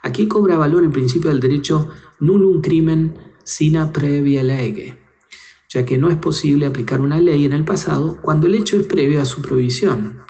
Aquí 0.02 0.28
cobra 0.28 0.58
valor 0.58 0.84
el 0.84 0.92
principio 0.92 1.30
del 1.30 1.40
derecho 1.40 1.90
nullum 2.20 2.62
crimen 2.62 3.16
sina 3.44 3.94
previa 3.94 4.44
lege, 4.44 5.03
ya 5.74 5.86
que 5.86 5.98
no 5.98 6.10
es 6.10 6.18
posible 6.18 6.68
aplicar 6.68 7.02
una 7.02 7.20
ley 7.20 7.46
en 7.46 7.54
el 7.54 7.66
pasado 7.66 8.20
cuando 8.22 8.46
el 8.46 8.54
hecho 8.54 8.78
es 8.78 8.86
previo 8.86 9.20
a 9.20 9.26
su 9.26 9.42
prohibición. 9.42 10.22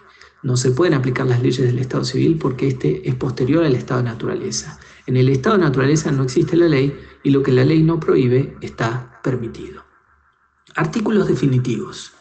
No 0.42 0.56
se 0.56 0.72
pueden 0.72 0.94
aplicar 0.94 1.28
las 1.28 1.42
leyes 1.42 1.66
del 1.66 1.80
Estado 1.80 2.06
civil 2.06 2.38
porque 2.38 2.70
este 2.70 3.08
es 3.08 3.16
posterior 3.16 3.66
al 3.66 3.76
Estado 3.76 4.02
de 4.02 4.10
naturaleza. 4.10 4.80
En 5.06 5.18
el 5.18 5.28
Estado 5.28 5.58
de 5.58 5.64
naturaleza 5.66 6.12
no 6.12 6.24
existe 6.24 6.56
la 6.56 6.70
ley 6.70 6.98
y 7.24 7.32
lo 7.32 7.44
que 7.44 7.52
la 7.52 7.66
ley 7.66 7.84
no 7.84 8.00
prohíbe 8.00 8.56
está 8.62 9.20
permitido. 9.22 9.84
Artículos 10.76 11.28
definitivos. 11.28 12.14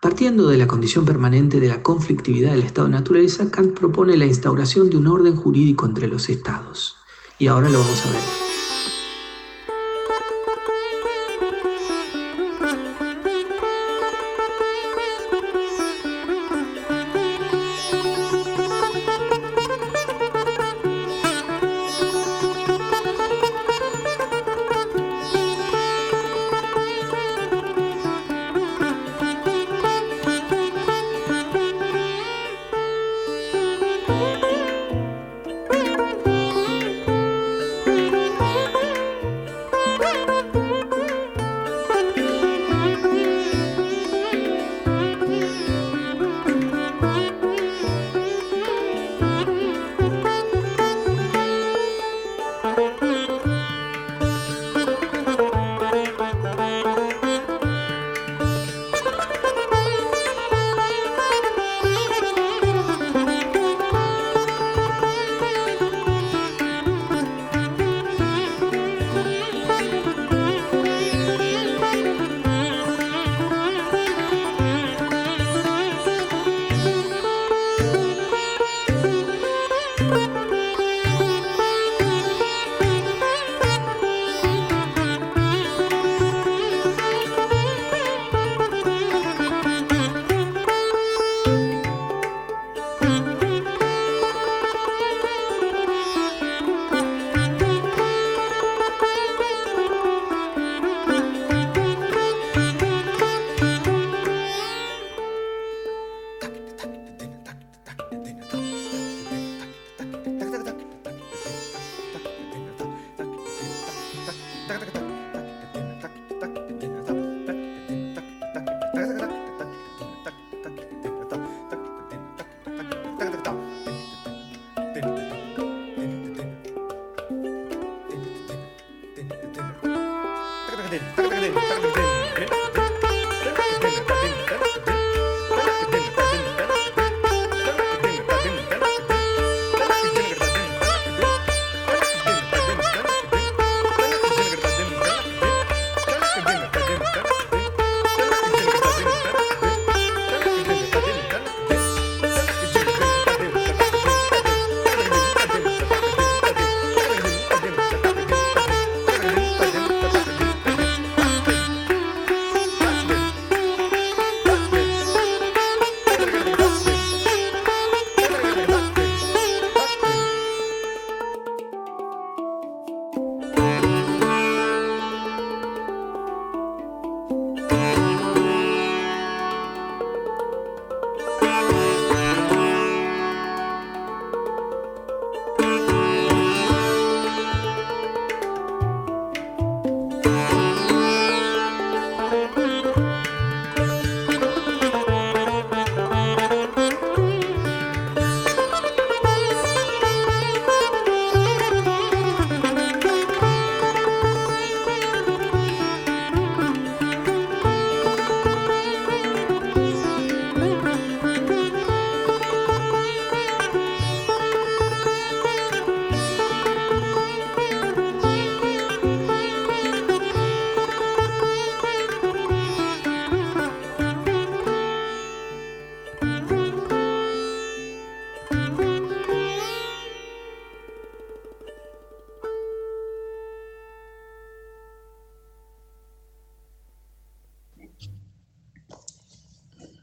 Partiendo 0.00 0.48
de 0.48 0.56
la 0.56 0.66
condición 0.66 1.04
permanente 1.04 1.60
de 1.60 1.68
la 1.68 1.82
conflictividad 1.82 2.52
del 2.52 2.62
Estado 2.62 2.88
de 2.88 2.94
naturaleza, 2.94 3.50
Kant 3.50 3.78
propone 3.78 4.16
la 4.16 4.26
instauración 4.26 4.88
de 4.88 4.96
un 4.96 5.08
orden 5.08 5.36
jurídico 5.36 5.84
entre 5.84 6.08
los 6.08 6.30
Estados. 6.30 6.96
Y 7.38 7.48
ahora 7.48 7.68
lo 7.68 7.80
vamos 7.80 8.06
a 8.06 8.10
ver. 8.10 8.41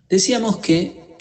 Decíamos 0.10 0.58
que, 0.58 1.18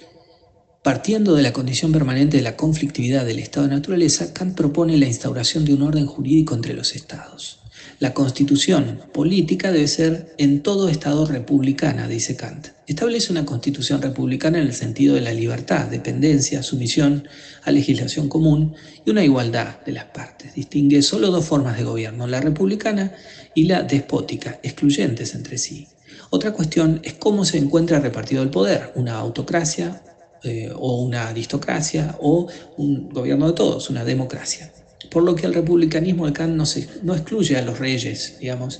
partiendo 0.83 1.35
de 1.35 1.43
la 1.43 1.53
condición 1.53 1.93
permanente 1.93 2.39
de 2.39 2.43
la 2.43 2.57
conflictividad 2.57 3.27
del 3.27 3.39
estado 3.39 3.69
de 3.69 3.75
naturaleza, 3.75 4.33
Kant 4.33 4.57
propone 4.57 4.97
la 4.97 5.05
instauración 5.05 5.67
de 5.67 5.75
un 5.75 5.83
orden 5.83 6.07
jurídico 6.07 6.55
entre 6.55 6.73
los 6.73 6.95
estados. 6.95 7.61
La 7.99 8.15
constitución 8.15 9.03
política 9.13 9.73
debe 9.73 9.89
ser 9.89 10.35
en 10.39 10.63
todo 10.63 10.89
estado 10.89 11.27
republicana, 11.27 12.09
dice 12.09 12.35
Kant. 12.35 12.69
Establece 12.87 13.31
una 13.31 13.45
constitución 13.45 14.01
republicana 14.01 14.59
en 14.59 14.67
el 14.69 14.75
sentido 14.75 15.17
de 15.17 15.21
la 15.21 15.35
libertad, 15.35 15.89
dependencia, 15.89 16.63
sumisión 16.63 17.29
a 17.65 17.71
legislación 17.71 18.31
común 18.31 18.75
y 19.05 19.11
una 19.11 19.23
igualdad 19.23 19.85
de 19.85 19.93
las 19.93 20.07
partes. 20.07 20.55
Distingue 20.55 21.03
solo 21.03 21.31
dos 21.31 21.45
formas 21.45 21.77
de 21.77 21.85
gobierno, 21.85 22.27
la 22.27 22.41
republicana 22.41 23.13
y 23.55 23.65
la 23.65 23.83
despótica, 23.83 24.61
excluyentes 24.63 25.35
entre 25.35 25.59
sí. 25.59 25.89
Otra 26.31 26.53
cuestión 26.53 27.01
es 27.05 27.15
cómo 27.15 27.45
se 27.45 27.57
encuentra 27.57 28.01
repartido 28.01 28.43
el 28.43 28.51
poder, 28.51 28.93
una 28.97 29.15
autocracia 29.15 30.03
eh, 30.45 30.71
o 30.75 31.03
una 31.03 31.29
aristocracia 31.29 32.17
o 32.21 32.49
un 32.77 33.09
gobierno 33.09 33.49
de 33.49 33.55
todos, 33.55 33.89
una 33.89 34.05
democracia. 34.05 34.71
Por 35.11 35.23
lo 35.23 35.35
que 35.35 35.47
el 35.47 35.55
republicanismo 35.55 36.27
de 36.27 36.33
Kant 36.35 36.55
no, 37.03 37.15
excluye 37.15 37.57
a 37.57 37.63
los 37.63 37.79
reyes, 37.79 38.37
digamos. 38.39 38.79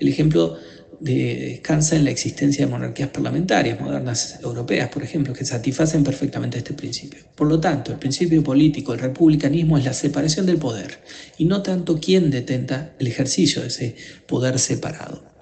El 0.00 0.08
ejemplo 0.08 0.58
descansa 0.98 1.94
en 1.94 2.04
la 2.04 2.10
existencia 2.10 2.66
de 2.66 2.72
monarquías 2.72 3.10
parlamentarias 3.10 3.80
modernas 3.80 4.40
europeas, 4.42 4.88
por 4.88 5.04
ejemplo, 5.04 5.32
que 5.32 5.44
satisfacen 5.44 6.02
perfectamente 6.02 6.58
este 6.58 6.74
principio. 6.74 7.20
Por 7.36 7.46
lo 7.46 7.60
tanto, 7.60 7.92
el 7.92 7.98
principio 7.98 8.42
político 8.42 8.90
del 8.90 9.02
republicanismo 9.02 9.78
es 9.78 9.84
la 9.84 9.92
separación 9.92 10.46
del 10.46 10.58
poder 10.58 10.98
y 11.36 11.44
no 11.44 11.62
tanto 11.62 12.00
quién 12.00 12.30
detenta 12.30 12.92
el 12.98 13.06
ejercicio 13.06 13.62
de 13.62 13.68
ese 13.68 13.94
poder 14.26 14.58
separado. 14.58 15.37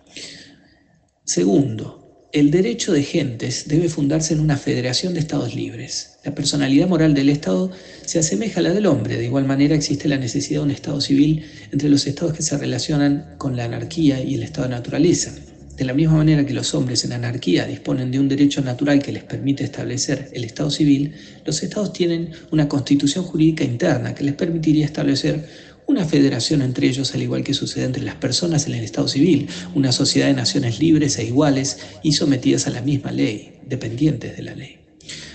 Segundo, 1.27 2.29
el 2.33 2.53
derecho 2.53 2.93
de 2.93 3.03
gentes 3.03 3.65
debe 3.67 3.89
fundarse 3.89 4.33
en 4.33 4.39
una 4.39 4.57
federación 4.57 5.13
de 5.13 5.19
estados 5.19 5.57
libres. 5.57 6.21
La 6.25 6.37
personalidad 6.37 6.87
moral 6.87 7.15
del 7.15 7.31
Estado 7.31 7.73
se 8.05 8.21
asemeja 8.21 8.61
a 8.61 8.63
la 8.63 8.73
del 8.73 8.87
hombre. 8.87 9.17
De 9.17 9.25
igual 9.25 9.45
manera 9.45 9.75
existe 9.75 10.07
la 10.07 10.19
necesidad 10.19 10.61
de 10.61 10.67
un 10.67 10.71
Estado 10.71 11.01
civil 11.01 11.45
entre 11.73 11.89
los 11.89 12.07
estados 12.07 12.33
que 12.33 12.45
se 12.45 12.57
relacionan 12.57 13.35
con 13.39 13.57
la 13.57 13.65
anarquía 13.65 14.23
y 14.23 14.37
el 14.37 14.45
estado 14.45 14.69
de 14.69 14.75
naturaleza. 14.77 15.35
De 15.77 15.85
la 15.85 15.95
misma 15.95 16.19
manera 16.19 16.47
que 16.47 16.55
los 16.55 16.73
hombres 16.75 17.05
en 17.05 17.13
anarquía 17.13 17.67
disponen 17.67 18.13
de 18.13 18.21
un 18.21 18.29
derecho 18.29 18.63
natural 18.63 19.03
que 19.03 19.11
les 19.11 19.25
permite 19.25 19.65
establecer 19.65 20.31
el 20.33 20.45
Estado 20.45 20.71
civil, 20.71 21.13
los 21.45 21.61
estados 21.61 21.93
tienen 21.93 22.31
una 22.53 22.69
constitución 22.69 23.25
jurídica 23.25 23.65
interna 23.65 24.15
que 24.15 24.23
les 24.23 24.35
permitiría 24.35 24.87
establecer 24.87 25.45
una 25.87 26.05
federación 26.05 26.63
entre 26.63 26.89
ellos 26.89 27.15
al 27.15 27.23
igual 27.23 27.45
que 27.45 27.55
sucede 27.55 27.85
entre 27.85 28.03
las 28.03 28.17
personas 28.17 28.67
en 28.67 28.75
el 28.75 28.85
Estado 28.85 29.09
civil, 29.09 29.49
una 29.75 29.93
sociedad 29.93 30.27
de 30.27 30.35
naciones 30.35 30.81
libres 30.81 31.19
e 31.19 31.25
iguales 31.25 31.79
y 32.03 32.13
sometidas 32.13 32.67
a 32.67 32.71
la 32.71 32.83
misma 32.83 33.13
ley, 33.13 33.55
dependientes 33.67 34.37
de 34.37 34.43
la 34.43 34.55
ley. 34.55 34.79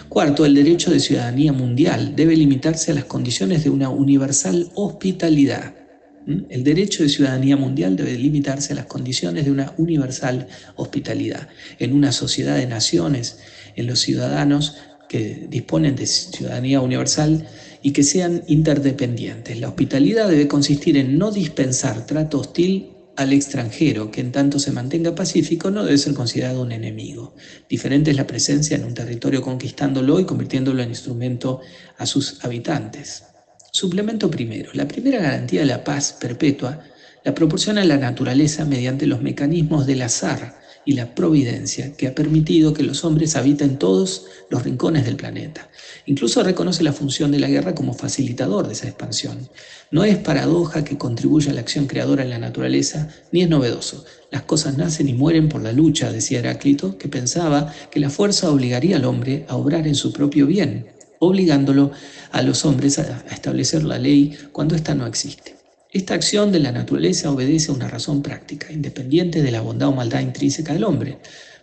Cuarto, 0.10 0.46
el 0.46 0.53
derecho 0.53 0.91
de 0.91 1.00
ciudadanía 1.00 1.53
mundial 1.53 2.17
debe 2.17 2.36
limitarse 2.36 2.91
a 2.91 2.96
las 2.96 3.05
condiciones 3.05 3.63
de 3.63 3.70
una 3.70 3.89
universal 3.89 4.70
hospitalidad. 4.75 5.74
¿Mm? 6.25 6.39
El 6.50 6.65
derecho 6.65 7.03
de 7.03 7.08
ciudadanía 7.08 7.55
mundial 7.55 7.96
debe 7.96 8.17
limitarse 8.17 8.74
a 8.74 8.75
las 8.75 8.88
condiciones 8.88 9.46
de 9.46 9.51
una 9.51 9.74
universal 9.77 10.48
hospitalidad. 10.75 11.48
En 11.79 11.93
una 11.93 12.12
sociedad 12.12 12.58
de 12.58 12.67
naciones, 12.67 13.39
en 13.77 13.88
los 13.88 14.01
ciudadanos 14.01 14.75
que 15.08 15.48
disponen 15.50 15.96
de 15.96 16.08
ciudadanía 16.08 16.81
universal, 16.81 17.48
y 17.81 17.91
que 17.91 18.03
sean 18.03 18.43
interdependientes. 18.47 19.59
La 19.59 19.69
hospitalidad 19.69 20.29
debe 20.29 20.47
consistir 20.47 20.97
en 20.97 21.17
no 21.17 21.31
dispensar 21.31 22.05
trato 22.05 22.39
hostil 22.39 22.91
al 23.15 23.33
extranjero, 23.33 24.09
que 24.11 24.21
en 24.21 24.31
tanto 24.31 24.59
se 24.59 24.71
mantenga 24.71 25.15
pacífico 25.15 25.69
no 25.69 25.83
debe 25.83 25.97
ser 25.97 26.13
considerado 26.13 26.61
un 26.61 26.71
enemigo. 26.71 27.35
Diferente 27.69 28.11
es 28.11 28.17
la 28.17 28.27
presencia 28.27 28.77
en 28.77 28.85
un 28.85 28.93
territorio 28.93 29.41
conquistándolo 29.41 30.19
y 30.19 30.25
convirtiéndolo 30.25 30.81
en 30.81 30.89
instrumento 30.89 31.61
a 31.97 32.05
sus 32.05 32.43
habitantes. 32.43 33.23
Suplemento 33.71 34.29
primero. 34.29 34.71
La 34.73 34.88
primera 34.88 35.21
garantía 35.21 35.61
de 35.61 35.67
la 35.67 35.83
paz 35.83 36.15
perpetua 36.19 36.83
la 37.23 37.35
proporciona 37.35 37.83
la 37.85 37.97
naturaleza 37.97 38.65
mediante 38.65 39.05
los 39.05 39.21
mecanismos 39.21 39.85
del 39.85 40.01
azar 40.01 40.61
y 40.85 40.93
la 40.93 41.13
providencia 41.13 41.93
que 41.93 42.07
ha 42.07 42.15
permitido 42.15 42.73
que 42.73 42.83
los 42.83 43.03
hombres 43.05 43.35
habiten 43.35 43.77
todos 43.77 44.25
los 44.50 44.63
rincones 44.63 45.05
del 45.05 45.15
planeta. 45.15 45.69
Incluso 46.05 46.43
reconoce 46.43 46.83
la 46.83 46.93
función 46.93 47.31
de 47.31 47.39
la 47.39 47.47
guerra 47.47 47.75
como 47.75 47.93
facilitador 47.93 48.67
de 48.67 48.73
esa 48.73 48.88
expansión. 48.88 49.50
No 49.91 50.03
es 50.03 50.17
paradoja 50.17 50.83
que 50.83 50.97
contribuya 50.97 51.51
a 51.51 51.53
la 51.53 51.61
acción 51.61 51.85
creadora 51.85 52.23
en 52.23 52.29
la 52.29 52.39
naturaleza, 52.39 53.09
ni 53.31 53.43
es 53.43 53.50
novedoso. 53.50 54.05
Las 54.31 54.43
cosas 54.43 54.77
nacen 54.77 55.09
y 55.09 55.13
mueren 55.13 55.50
por 55.50 55.61
la 55.61 55.71
lucha, 55.71 56.11
decía 56.11 56.39
Heráclito, 56.39 56.97
que 56.97 57.09
pensaba 57.09 57.73
que 57.91 58.00
la 58.00 58.09
fuerza 58.09 58.50
obligaría 58.50 58.95
al 58.95 59.05
hombre 59.05 59.45
a 59.47 59.55
obrar 59.55 59.88
en 59.88 59.95
su 59.95 60.11
propio 60.11 60.47
bien, 60.47 60.88
obligándolo 61.19 61.91
a 62.31 62.41
los 62.41 62.65
hombres 62.65 62.97
a 62.97 63.23
establecer 63.29 63.83
la 63.83 64.00
ley 64.00 64.35
cuando 64.51 64.75
ésta 64.75 64.95
no 64.95 65.05
existe. 65.05 65.61
Esta 65.91 66.13
acción 66.13 66.53
de 66.53 66.60
la 66.60 66.71
naturaleza 66.71 67.31
obedece 67.31 67.69
a 67.69 67.75
una 67.75 67.89
razón 67.89 68.21
práctica, 68.21 68.71
independiente 68.71 69.41
de 69.41 69.51
la 69.51 69.60
bondad 69.60 69.89
o 69.89 69.91
maldad 69.91 70.21
intrínseca 70.21 70.74
del 70.74 70.86
hombre, 70.86 71.17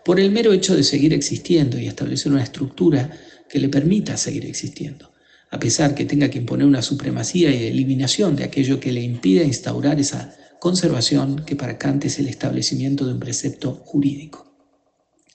por 0.05 0.21
el 0.21 0.31
mero 0.31 0.53
hecho 0.53 0.77
de 0.77 0.83
seguir 0.83 1.15
existiendo 1.15 1.79
y 1.79 1.87
establecer 1.87 2.31
una 2.31 2.43
estructura 2.43 3.11
que 3.49 3.59
le 3.59 3.71
permita 3.71 4.19
seguir 4.19 4.45
existiendo, 4.45 5.11
a 5.51 5.59
pesar 5.59 5.95
que 5.95 6.05
tenga 6.05 6.29
que 6.29 6.39
imponer 6.39 6.67
una 6.67 6.83
supremacía 6.83 7.51
y 7.51 7.69
eliminación 7.69 8.37
de 8.37 8.45
aquello 8.45 8.79
que 8.79 8.93
le 8.93 9.01
impide 9.01 9.45
instaurar 9.45 9.99
esa 9.99 10.37
conservación 10.61 11.45
que 11.47 11.57
para 11.57 11.79
Kant 11.79 12.05
es 12.05 12.19
el 12.19 12.29
establecimiento 12.29 13.07
de 13.07 13.15
un 13.15 13.21
precepto 13.21 13.83
jurídico. 13.87 14.53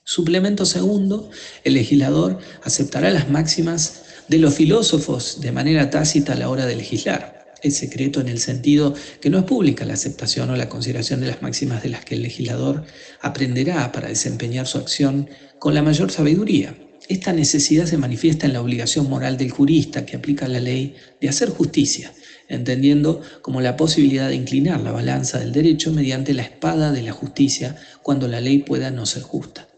Suplemento 0.04 0.66
segundo, 0.66 1.30
el 1.64 1.74
legislador 1.74 2.38
aceptará 2.62 3.10
las 3.10 3.28
máximas 3.28 4.02
de 4.28 4.38
los 4.38 4.54
filósofos 4.54 5.40
de 5.40 5.50
manera 5.50 5.90
tácita 5.90 6.34
a 6.34 6.36
la 6.36 6.48
hora 6.48 6.66
de 6.66 6.76
legislar. 6.76 7.33
Es 7.64 7.78
secreto 7.78 8.20
en 8.20 8.28
el 8.28 8.40
sentido 8.40 8.94
que 9.22 9.30
no 9.30 9.38
es 9.38 9.44
pública 9.44 9.86
la 9.86 9.94
aceptación 9.94 10.50
o 10.50 10.56
la 10.56 10.68
consideración 10.68 11.22
de 11.22 11.28
las 11.28 11.40
máximas 11.40 11.82
de 11.82 11.88
las 11.88 12.04
que 12.04 12.14
el 12.14 12.20
legislador 12.20 12.84
aprenderá 13.22 13.90
para 13.90 14.08
desempeñar 14.08 14.66
su 14.66 14.76
acción 14.76 15.30
con 15.58 15.72
la 15.72 15.82
mayor 15.82 16.12
sabiduría. 16.12 16.76
Esta 17.08 17.32
necesidad 17.32 17.86
se 17.86 17.96
manifiesta 17.96 18.44
en 18.44 18.52
la 18.52 18.60
obligación 18.60 19.08
moral 19.08 19.38
del 19.38 19.50
jurista 19.50 20.04
que 20.04 20.14
aplica 20.14 20.46
la 20.46 20.60
ley 20.60 20.94
de 21.22 21.30
hacer 21.30 21.48
justicia, 21.48 22.12
entendiendo 22.50 23.22
como 23.40 23.62
la 23.62 23.78
posibilidad 23.78 24.28
de 24.28 24.36
inclinar 24.36 24.82
la 24.82 24.92
balanza 24.92 25.38
del 25.38 25.52
derecho 25.52 25.90
mediante 25.90 26.34
la 26.34 26.42
espada 26.42 26.92
de 26.92 27.00
la 27.00 27.12
justicia 27.12 27.76
cuando 28.02 28.28
la 28.28 28.42
ley 28.42 28.58
pueda 28.58 28.90
no 28.90 29.06
ser 29.06 29.22
justa. 29.22 29.68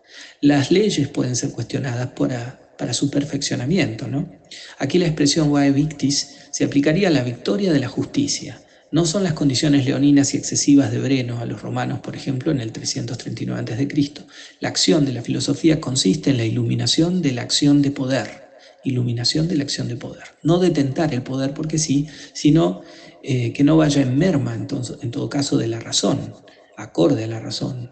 Las 0.41 0.73
leyes 0.73 1.07
pueden 1.07 1.37
ser 1.37 1.51
cuestionadas 1.51 2.09
para, 2.17 2.66
para 2.79 2.95
su 2.95 3.11
perfeccionamiento. 3.11 4.09
¿no? 4.09 4.31
Aquí 4.79 4.99
la 4.99 5.07
expresión 5.07 5.53
vae 5.53 5.71
victis 5.71 6.37
se 6.51 6.65
aplicaría 6.65 7.09
a 7.09 7.11
la 7.11 7.23
victoria 7.23 7.73
de 7.73 7.81
la 7.81 7.89
justicia. 7.89 8.63
No 8.93 9.05
son 9.05 9.25
las 9.25 9.35
condiciones 9.35 9.85
leoninas 9.85 10.33
y 10.33 10.37
excesivas 10.37 10.93
de 10.93 10.99
Breno 10.99 11.41
a 11.41 11.45
los 11.45 11.61
romanos, 11.61 11.99
por 12.01 12.15
ejemplo, 12.15 12.53
en 12.53 12.61
el 12.61 12.73
339 12.73 13.73
a.C. 13.75 14.15
La 14.61 14.69
acción 14.69 15.05
de 15.05 15.13
la 15.13 15.23
filosofía 15.23 15.81
consiste 15.81 16.31
en 16.31 16.37
la 16.37 16.45
iluminación 16.45 17.21
de 17.21 17.33
la 17.33 17.43
acción 17.43 17.83
de 17.83 17.91
poder. 17.91 18.47
Iluminación 18.85 19.49
de 19.49 19.57
la 19.57 19.65
acción 19.65 19.89
de 19.89 19.97
poder. 19.97 20.23
No 20.43 20.59
detentar 20.59 21.13
el 21.13 21.23
poder 21.23 21.53
porque 21.53 21.79
sí, 21.79 22.07
sino 22.33 22.83
eh, 23.23 23.53
que 23.53 23.65
no 23.65 23.77
vaya 23.77 24.03
en 24.03 24.17
merma, 24.17 24.55
entonces, 24.55 24.99
en 25.03 25.11
todo 25.11 25.29
caso, 25.29 25.59
de 25.59 25.67
la 25.67 25.81
razón, 25.81 26.33
acorde 26.77 27.25
a 27.25 27.27
la 27.27 27.41
razón, 27.41 27.91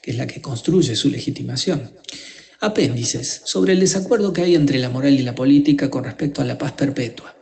que 0.00 0.12
es 0.12 0.16
la 0.16 0.28
que 0.28 0.40
construye 0.40 0.94
su 0.94 1.10
legitimación. 1.10 1.90
Apéndices 2.62 3.40
sobre 3.44 3.72
el 3.72 3.80
desacuerdo 3.80 4.34
que 4.34 4.42
hay 4.42 4.54
entre 4.54 4.78
la 4.78 4.90
moral 4.90 5.14
y 5.14 5.22
la 5.22 5.34
política 5.34 5.88
con 5.88 6.04
respecto 6.04 6.42
a 6.42 6.44
la 6.44 6.58
paz 6.58 6.72
perpetua. 6.72 7.34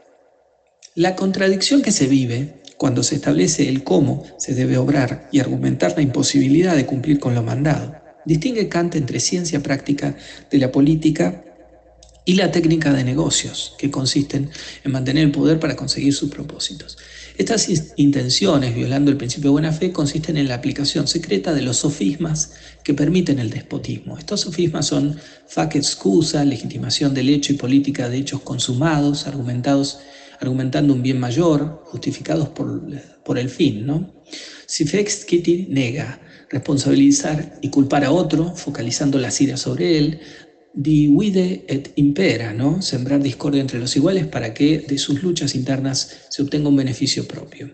La 0.94 1.16
contradicción 1.16 1.82
que 1.82 1.90
se 1.90 2.06
vive 2.06 2.62
cuando 2.76 3.02
se 3.02 3.16
establece 3.16 3.68
el 3.68 3.82
cómo 3.82 4.22
se 4.38 4.54
debe 4.54 4.78
obrar 4.78 5.28
y 5.32 5.40
argumentar 5.40 5.94
la 5.96 6.02
imposibilidad 6.02 6.76
de 6.76 6.86
cumplir 6.86 7.18
con 7.18 7.34
lo 7.34 7.42
mandado, 7.42 7.96
distingue 8.24 8.68
Kant 8.68 8.94
entre 8.94 9.18
ciencia 9.18 9.60
práctica 9.60 10.16
de 10.52 10.58
la 10.58 10.70
política 10.70 11.42
y 12.28 12.34
la 12.34 12.50
técnica 12.50 12.92
de 12.92 13.04
negocios, 13.04 13.74
que 13.78 13.90
consisten 13.90 14.50
en 14.84 14.92
mantener 14.92 15.24
el 15.24 15.30
poder 15.32 15.58
para 15.58 15.76
conseguir 15.76 16.12
sus 16.12 16.28
propósitos. 16.28 16.98
Estas 17.38 17.66
intenciones, 17.96 18.74
violando 18.74 19.10
el 19.10 19.16
principio 19.16 19.48
de 19.48 19.52
buena 19.52 19.72
fe, 19.72 19.92
consisten 19.92 20.36
en 20.36 20.46
la 20.46 20.56
aplicación 20.56 21.08
secreta 21.08 21.54
de 21.54 21.62
los 21.62 21.78
sofismas 21.78 22.52
que 22.84 22.92
permiten 22.92 23.38
el 23.38 23.48
despotismo. 23.48 24.18
Estos 24.18 24.42
sofismas 24.42 24.84
son 24.84 25.18
fac 25.46 25.74
excusa, 25.76 26.44
legitimación 26.44 27.14
del 27.14 27.30
hecho 27.30 27.54
y 27.54 27.56
política 27.56 28.10
de 28.10 28.18
hechos 28.18 28.42
consumados, 28.42 29.26
argumentados 29.26 30.00
argumentando 30.38 30.92
un 30.92 31.02
bien 31.02 31.18
mayor, 31.18 31.82
justificados 31.86 32.50
por, 32.50 32.82
por 33.24 33.38
el 33.38 33.48
fin. 33.48 33.86
¿no? 33.86 34.12
Kitty 34.66 35.66
nega, 35.70 36.20
responsabilizar 36.50 37.58
y 37.62 37.70
culpar 37.70 38.04
a 38.04 38.12
otro, 38.12 38.54
focalizando 38.54 39.18
las 39.18 39.40
iras 39.40 39.60
sobre 39.60 39.98
él, 39.98 40.20
divide 40.74 41.64
et 41.68 41.92
impera, 41.96 42.52
¿no? 42.52 42.82
sembrar 42.82 43.22
discordia 43.22 43.60
entre 43.60 43.78
los 43.78 43.96
iguales 43.96 44.26
para 44.26 44.54
que 44.54 44.78
de 44.78 44.98
sus 44.98 45.22
luchas 45.22 45.54
internas 45.54 46.26
se 46.28 46.42
obtenga 46.42 46.68
un 46.68 46.76
beneficio 46.76 47.26
propio. 47.26 47.70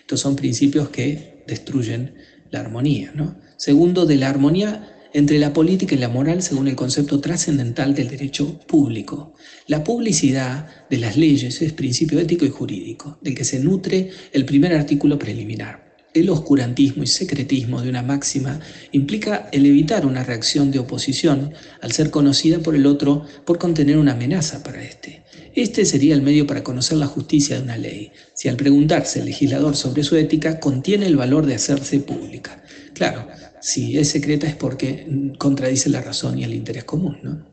Estos 0.00 0.20
son 0.20 0.36
principios 0.36 0.88
que 0.88 1.44
destruyen 1.46 2.14
la 2.50 2.60
armonía. 2.60 3.12
Segundo, 3.56 4.06
de 4.06 4.16
la 4.16 4.28
armonía 4.28 4.94
entre 5.12 5.38
la 5.38 5.52
política 5.52 5.94
y 5.94 5.98
la 5.98 6.08
moral 6.08 6.42
según 6.42 6.68
el 6.68 6.76
concepto 6.76 7.20
trascendental 7.20 7.94
del 7.94 8.08
derecho 8.08 8.58
público. 8.60 9.34
La 9.66 9.84
publicidad 9.84 10.88
de 10.88 10.98
las 10.98 11.16
leyes 11.16 11.60
es 11.62 11.72
principio 11.72 12.18
ético 12.20 12.44
y 12.44 12.50
jurídico, 12.50 13.18
del 13.22 13.34
que 13.34 13.44
se 13.44 13.60
nutre 13.60 14.10
el 14.32 14.44
primer 14.44 14.74
artículo 14.74 15.18
preliminar. 15.18 15.87
El 16.14 16.30
oscurantismo 16.30 17.02
y 17.02 17.06
secretismo 17.06 17.82
de 17.82 17.90
una 17.90 18.02
máxima 18.02 18.60
implica 18.92 19.48
el 19.52 19.66
evitar 19.66 20.06
una 20.06 20.24
reacción 20.24 20.70
de 20.70 20.78
oposición 20.78 21.52
al 21.82 21.92
ser 21.92 22.10
conocida 22.10 22.60
por 22.60 22.74
el 22.74 22.86
otro 22.86 23.24
por 23.44 23.58
contener 23.58 23.98
una 23.98 24.12
amenaza 24.12 24.62
para 24.62 24.82
éste. 24.82 25.22
Este 25.54 25.84
sería 25.84 26.14
el 26.14 26.22
medio 26.22 26.46
para 26.46 26.64
conocer 26.64 26.98
la 26.98 27.06
justicia 27.06 27.56
de 27.56 27.62
una 27.62 27.76
ley, 27.76 28.12
si 28.34 28.48
al 28.48 28.56
preguntarse 28.56 29.18
el 29.18 29.26
legislador 29.26 29.76
sobre 29.76 30.02
su 30.02 30.16
ética 30.16 30.60
contiene 30.60 31.06
el 31.06 31.16
valor 31.16 31.44
de 31.44 31.56
hacerse 31.56 32.00
pública. 32.00 32.62
Claro, 32.94 33.28
si 33.60 33.98
es 33.98 34.08
secreta 34.08 34.46
es 34.46 34.56
porque 34.56 35.34
contradice 35.38 35.90
la 35.90 36.00
razón 36.00 36.38
y 36.38 36.44
el 36.44 36.54
interés 36.54 36.84
común. 36.84 37.18
¿no? 37.22 37.44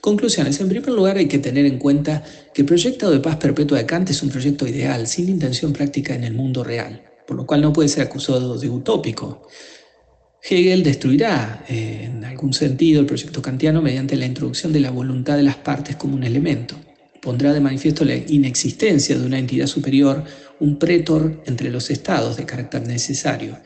Conclusiones. 0.00 0.60
En 0.60 0.68
primer 0.68 0.90
lugar, 0.90 1.18
hay 1.18 1.28
que 1.28 1.38
tener 1.38 1.66
en 1.66 1.78
cuenta 1.78 2.24
que 2.54 2.62
el 2.62 2.66
proyecto 2.66 3.10
de 3.10 3.20
paz 3.20 3.36
perpetua 3.36 3.78
de 3.78 3.86
Kant 3.86 4.10
es 4.10 4.22
un 4.22 4.30
proyecto 4.30 4.66
ideal, 4.66 5.06
sin 5.06 5.28
intención 5.28 5.72
práctica 5.72 6.14
en 6.14 6.24
el 6.24 6.34
mundo 6.34 6.64
real, 6.64 7.02
por 7.28 7.36
lo 7.36 7.44
cual 7.44 7.60
no 7.60 7.74
puede 7.74 7.90
ser 7.90 8.04
acusado 8.04 8.58
de 8.58 8.70
utópico. 8.70 9.46
Hegel 10.42 10.82
destruirá, 10.82 11.62
eh, 11.68 12.04
en 12.04 12.24
algún 12.24 12.54
sentido, 12.54 13.00
el 13.00 13.06
proyecto 13.06 13.42
kantiano 13.42 13.82
mediante 13.82 14.16
la 14.16 14.24
introducción 14.24 14.72
de 14.72 14.80
la 14.80 14.90
voluntad 14.90 15.36
de 15.36 15.42
las 15.42 15.56
partes 15.56 15.96
como 15.96 16.14
un 16.14 16.24
elemento. 16.24 16.74
Pondrá 17.20 17.52
de 17.52 17.60
manifiesto 17.60 18.06
la 18.06 18.16
inexistencia 18.16 19.18
de 19.18 19.26
una 19.26 19.38
entidad 19.38 19.66
superior, 19.66 20.24
un 20.58 20.78
pretor 20.78 21.42
entre 21.44 21.70
los 21.70 21.90
estados 21.90 22.38
de 22.38 22.46
carácter 22.46 22.86
necesario, 22.86 23.58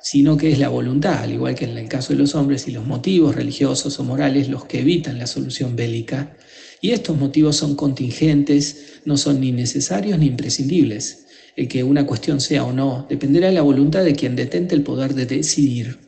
sino 0.00 0.38
que 0.38 0.50
es 0.50 0.58
la 0.58 0.70
voluntad, 0.70 1.18
al 1.18 1.32
igual 1.32 1.54
que 1.54 1.66
en 1.66 1.76
el 1.76 1.88
caso 1.88 2.14
de 2.14 2.20
los 2.20 2.34
hombres, 2.34 2.68
y 2.68 2.70
los 2.70 2.86
motivos 2.86 3.34
religiosos 3.34 4.00
o 4.00 4.04
morales 4.04 4.48
los 4.48 4.64
que 4.64 4.80
evitan 4.80 5.18
la 5.18 5.26
solución 5.26 5.76
bélica. 5.76 6.34
Y 6.80 6.92
estos 6.92 7.18
motivos 7.18 7.56
son 7.56 7.76
contingentes, 7.76 9.02
no 9.04 9.18
son 9.18 9.42
ni 9.42 9.52
necesarios 9.52 10.18
ni 10.18 10.24
imprescindibles. 10.24 11.26
Que 11.68 11.84
una 11.84 12.06
cuestión 12.06 12.40
sea 12.40 12.64
o 12.64 12.72
no 12.72 13.06
dependerá 13.08 13.48
de 13.48 13.52
la 13.52 13.62
voluntad 13.62 14.02
de 14.02 14.14
quien 14.14 14.34
detente 14.34 14.74
el 14.74 14.82
poder 14.82 15.14
de 15.14 15.26
decidir. 15.26 15.98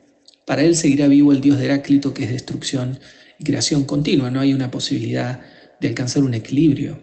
Para 0.47 0.63
él 0.63 0.75
seguirá 0.75 1.09
vivo 1.09 1.31
el 1.31 1.41
dios 1.41 1.59
de 1.59 1.67
Heráclito, 1.67 2.15
que 2.15 2.25
es 2.25 2.31
destrucción 2.31 2.99
y 3.39 3.45
creación 3.45 3.85
continua. 3.85 4.31
No 4.31 4.41
hay 4.41 4.55
una 4.55 4.71
posibilidad 4.71 5.41
de 5.81 5.89
alcanzar 5.89 6.23
un 6.25 6.35
equilibrio. 6.35 6.99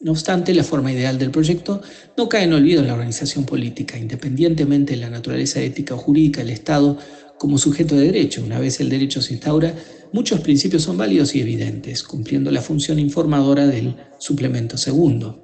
No 0.00 0.12
obstante, 0.12 0.52
la 0.52 0.64
forma 0.64 0.92
ideal 0.92 1.18
del 1.18 1.30
proyecto 1.30 1.80
no 2.16 2.28
cae 2.28 2.44
en 2.44 2.52
olvido 2.52 2.82
en 2.82 2.88
la 2.88 2.92
organización 2.92 3.46
política, 3.46 3.96
independientemente 3.96 4.92
de 4.92 5.00
la 5.00 5.08
naturaleza 5.08 5.62
ética 5.62 5.94
o 5.94 5.98
jurídica 5.98 6.42
del 6.42 6.50
Estado 6.50 6.98
como 7.38 7.56
sujeto 7.56 7.96
de 7.96 8.06
derecho. 8.06 8.44
Una 8.44 8.58
vez 8.58 8.80
el 8.80 8.90
derecho 8.90 9.22
se 9.22 9.32
instaura, 9.32 9.74
muchos 10.12 10.40
principios 10.40 10.82
son 10.82 10.98
válidos 10.98 11.34
y 11.34 11.40
evidentes, 11.40 12.02
cumpliendo 12.02 12.50
la 12.50 12.60
función 12.60 12.98
informadora 12.98 13.66
del 13.66 13.96
suplemento 14.18 14.76
segundo. 14.76 15.43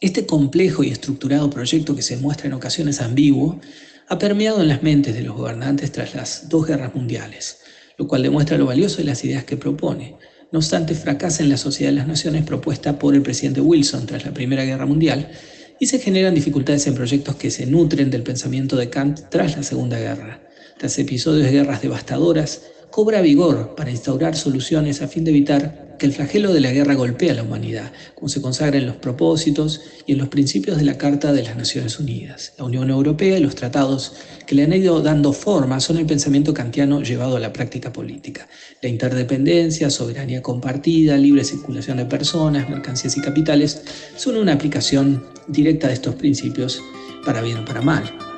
Este 0.00 0.24
complejo 0.24 0.82
y 0.82 0.88
estructurado 0.88 1.50
proyecto 1.50 1.94
que 1.94 2.00
se 2.00 2.16
muestra 2.16 2.46
en 2.46 2.54
ocasiones 2.54 3.02
ambiguo 3.02 3.60
ha 4.08 4.18
permeado 4.18 4.62
en 4.62 4.68
las 4.68 4.82
mentes 4.82 5.14
de 5.14 5.20
los 5.20 5.36
gobernantes 5.36 5.92
tras 5.92 6.14
las 6.14 6.48
dos 6.48 6.66
guerras 6.66 6.94
mundiales, 6.94 7.58
lo 7.98 8.08
cual 8.08 8.22
demuestra 8.22 8.56
lo 8.56 8.64
valioso 8.64 8.96
de 8.96 9.04
las 9.04 9.22
ideas 9.26 9.44
que 9.44 9.58
propone. 9.58 10.16
No 10.52 10.60
obstante, 10.60 10.94
fracasa 10.94 11.42
en 11.42 11.50
la 11.50 11.58
Sociedad 11.58 11.92
de 11.92 11.98
las 11.98 12.08
Naciones 12.08 12.44
propuesta 12.44 12.98
por 12.98 13.14
el 13.14 13.20
presidente 13.20 13.60
Wilson 13.60 14.06
tras 14.06 14.24
la 14.24 14.32
Primera 14.32 14.64
Guerra 14.64 14.86
Mundial 14.86 15.30
y 15.78 15.84
se 15.84 15.98
generan 15.98 16.34
dificultades 16.34 16.86
en 16.86 16.94
proyectos 16.94 17.36
que 17.36 17.50
se 17.50 17.66
nutren 17.66 18.10
del 18.10 18.22
pensamiento 18.22 18.76
de 18.76 18.88
Kant 18.88 19.28
tras 19.28 19.54
la 19.54 19.62
Segunda 19.62 19.98
Guerra. 19.98 20.40
Tras 20.78 20.98
episodios 20.98 21.44
de 21.44 21.52
guerras 21.52 21.82
devastadoras, 21.82 22.62
cobra 22.90 23.20
vigor 23.20 23.74
para 23.76 23.90
instaurar 23.90 24.36
soluciones 24.36 25.02
a 25.02 25.08
fin 25.08 25.24
de 25.24 25.30
evitar 25.30 25.90
que 26.00 26.06
el 26.06 26.14
flagelo 26.14 26.54
de 26.54 26.60
la 26.60 26.72
guerra 26.72 26.94
golpee 26.94 27.30
a 27.30 27.34
la 27.34 27.42
humanidad, 27.42 27.92
como 28.14 28.30
se 28.30 28.40
consagra 28.40 28.78
en 28.78 28.86
los 28.86 28.96
propósitos 28.96 29.82
y 30.06 30.12
en 30.12 30.18
los 30.18 30.28
principios 30.28 30.78
de 30.78 30.84
la 30.84 30.96
Carta 30.96 31.30
de 31.34 31.42
las 31.42 31.56
Naciones 31.56 32.00
Unidas. 32.00 32.54
La 32.56 32.64
Unión 32.64 32.88
Europea 32.88 33.36
y 33.36 33.42
los 33.42 33.54
tratados 33.54 34.14
que 34.46 34.54
le 34.54 34.64
han 34.64 34.72
ido 34.72 35.02
dando 35.02 35.34
forma 35.34 35.78
son 35.78 35.98
el 35.98 36.06
pensamiento 36.06 36.54
kantiano 36.54 37.02
llevado 37.02 37.36
a 37.36 37.40
la 37.40 37.52
práctica 37.52 37.92
política. 37.92 38.48
La 38.80 38.88
interdependencia, 38.88 39.90
soberanía 39.90 40.40
compartida, 40.40 41.18
libre 41.18 41.44
circulación 41.44 41.98
de 41.98 42.06
personas, 42.06 42.70
mercancías 42.70 43.18
y 43.18 43.20
capitales 43.20 43.82
son 44.16 44.38
una 44.38 44.54
aplicación 44.54 45.22
directa 45.48 45.88
de 45.88 45.94
estos 45.94 46.14
principios 46.14 46.80
para 47.26 47.42
bien 47.42 47.58
o 47.58 47.64
para 47.66 47.82
mal. 47.82 48.29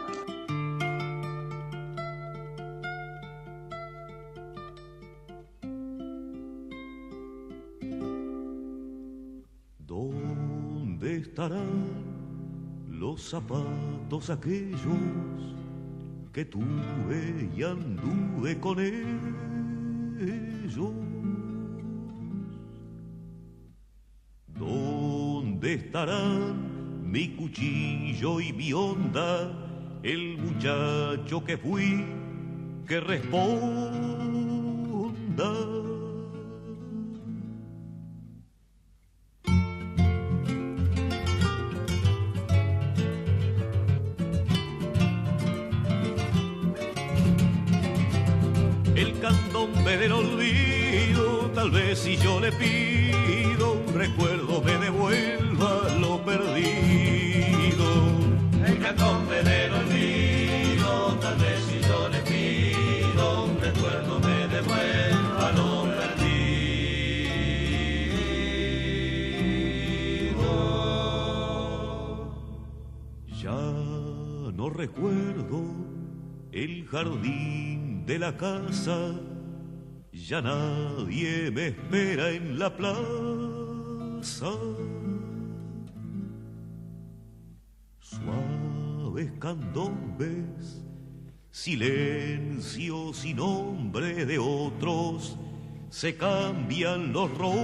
Los 12.88 13.22
zapatos 13.22 14.30
aquellos 14.30 14.78
que 16.32 16.44
tuve 16.44 17.50
y 17.56 17.62
anduve 17.62 18.58
con 18.60 18.78
ellos. 18.80 19.00
¿Dónde 24.46 25.74
estarán 25.74 27.10
mi 27.10 27.30
cuchillo 27.30 28.40
y 28.40 28.52
mi 28.52 28.72
onda, 28.72 29.50
el 30.02 30.38
muchacho 30.38 31.44
que 31.44 31.56
fui, 31.58 32.04
que 32.86 33.00
responda? 33.00 34.22
El 76.52 76.86
jardín 76.86 78.04
de 78.04 78.18
la 78.18 78.36
casa, 78.36 79.18
ya 80.12 80.42
nadie 80.42 81.50
me 81.50 81.68
espera 81.68 82.30
en 82.30 82.58
la 82.58 82.76
plaza. 82.76 84.50
Suaves 88.00 89.32
candombes, 89.40 90.84
silencios 91.50 93.24
y 93.24 93.32
nombre 93.32 94.26
de 94.26 94.38
otros, 94.38 95.38
se 95.88 96.14
cambian 96.16 97.14
los 97.14 97.30
rostros. 97.38 97.62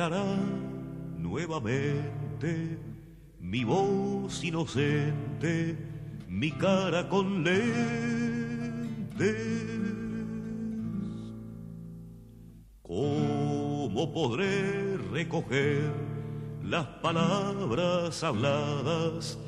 ¿Quién 0.00 0.10
me 0.10 0.16
dará 0.16 0.36
nuevamente 1.18 2.78
mi 3.38 3.64
voz 3.64 4.42
inocente, 4.42 5.76
mi 6.26 6.50
cara 6.52 7.06
con 7.06 7.44
lentes? 7.44 7.66
¿Cómo 12.82 14.10
podré 14.14 14.96
recoger 15.12 15.92
las 16.62 16.86
palabras 17.02 18.24
habladas, 18.24 19.38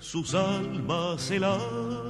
sus 0.00 0.34
almas 0.34 1.30
heladas? 1.30 2.09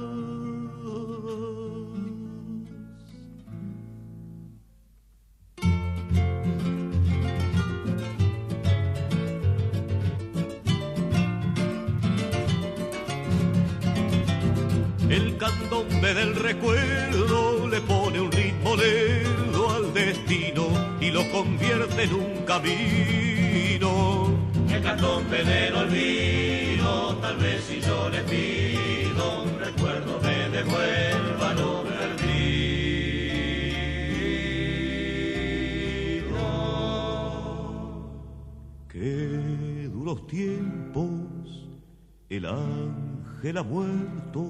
El 42.31 42.45
ángel 42.45 43.57
ha 43.57 43.63
muerto, 43.63 44.47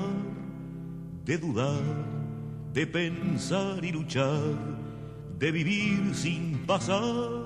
de 1.25 1.37
dudar, 1.37 1.83
de 2.73 2.87
pensar 2.87 3.85
y 3.85 3.91
luchar, 3.91 4.55
de 5.37 5.51
vivir 5.51 6.15
sin 6.15 6.65
pasar. 6.65 7.44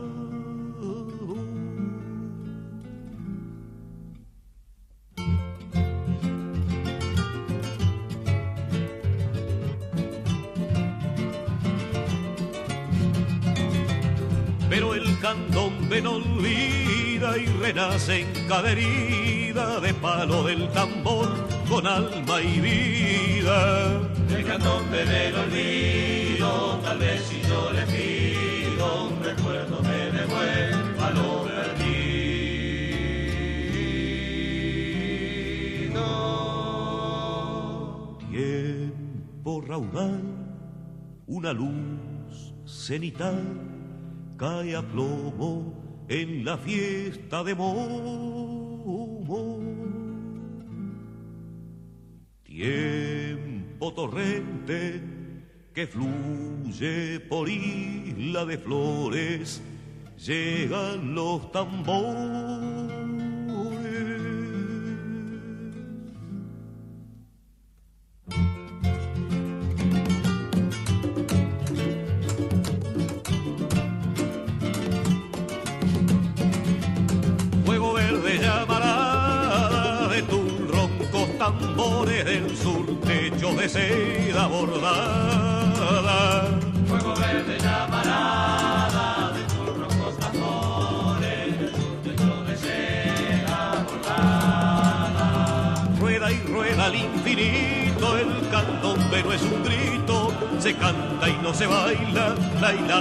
Olvida 16.48 17.36
y 17.38 17.46
renace 17.46 18.20
en 18.20 18.46
cada 18.48 18.70
herida 18.70 19.80
de 19.80 19.94
palo 19.94 20.44
del 20.44 20.68
tambor 20.70 21.28
con 21.68 21.86
alma 21.86 22.40
y 22.40 22.60
vida. 22.60 24.00
El 24.30 24.44
candombe 24.44 25.04
del 25.04 25.34
olvido, 25.34 26.80
tal 26.82 26.98
vez 26.98 27.22
si 27.22 27.40
yo 27.42 27.72
le 27.72 27.82
pido 27.86 29.08
un 29.08 29.22
recuerdo 29.22 29.82
me 29.82 30.10
devuelva 30.10 31.10
lo 31.10 31.44
perdido. 31.44 32.08
Tiempo 38.30 39.60
raudal, 39.66 40.22
una 41.26 41.52
luz 41.52 42.54
cenital 42.64 43.42
cae 44.36 44.76
a 44.76 44.82
plomo 44.82 45.77
en 46.08 46.44
la 46.44 46.56
fiesta 46.56 47.44
de 47.44 47.54
Momo. 47.54 49.08
Tiempo 52.42 53.92
torrente 53.92 55.00
que 55.74 55.86
fluye 55.86 57.20
por 57.20 57.48
isla 57.48 58.44
de 58.44 58.58
flores, 58.58 59.62
llegan 60.16 61.14
los 61.14 61.52
tambores. 61.52 62.97
Tambores 82.18 82.24
del 82.24 82.56
sur, 82.56 82.86
techo 83.00 83.52
de 83.54 83.68
seda 83.68 84.46
bordada. 84.46 86.48
Fuego 86.86 87.14
verde 87.14 87.58
llamarada 87.60 89.32
de 89.32 89.42
tus 89.44 89.66
rojos 89.76 90.16
del 91.20 91.70
sur 91.70 92.00
techo 92.02 92.44
de 92.44 92.56
seda 92.56 93.84
bordada. 93.86 95.86
Rueda 96.00 96.32
y 96.32 96.38
rueda 96.46 96.86
al 96.86 96.94
infinito, 96.94 98.16
el 98.18 98.48
candombe 98.50 99.22
no 99.22 99.32
es 99.32 99.42
un 99.42 99.62
grito, 99.62 100.32
se 100.58 100.74
canta 100.74 101.28
y 101.28 101.38
no 101.42 101.52
se 101.54 101.66
baila, 101.66 102.34
la 102.60 102.72
la 102.72 102.98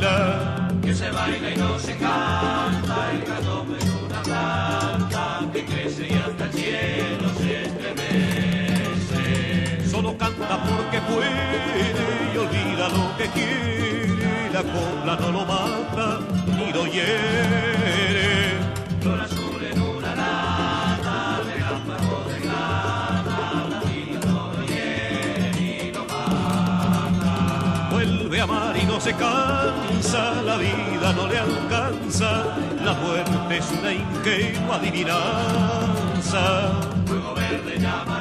la 0.00 0.70
Que 0.82 0.94
se 0.94 1.10
baila 1.10 1.50
y 1.50 1.56
no 1.56 1.78
se 1.78 1.96
canta, 1.96 3.12
el 3.12 3.24
candombe 3.24 3.78
es 3.78 3.93
copla 14.72 15.16
no 15.16 15.30
lo 15.32 15.44
mata 15.44 16.20
ni 16.56 16.72
lo 16.72 16.84
hiere. 16.86 18.58
Llora 19.02 19.24
azul 19.24 19.62
en 19.70 19.80
una 19.80 20.14
lata 20.14 21.40
de 21.46 21.54
gamba 21.60 21.96
bodeglada, 22.08 23.38
la 23.70 23.80
vida 23.90 24.20
no 24.26 24.52
lo 24.54 24.62
hiere 24.66 25.50
y 25.60 25.92
no 25.92 26.02
mata. 26.04 27.88
Vuelve 27.90 28.40
a 28.40 28.44
amar 28.44 28.76
y 28.76 28.84
no 28.86 29.00
se 29.00 29.12
cansa, 29.14 30.42
la 30.42 30.56
vida 30.56 31.12
no 31.14 31.26
le 31.28 31.38
alcanza, 31.38 32.30
la 32.84 32.92
muerte 32.94 33.58
es 33.58 33.70
una 33.78 33.92
ingenua 33.92 34.76
adivinanza. 34.76 36.42
Fuego 37.06 37.34
verde 37.34 37.78
llama. 37.78 38.13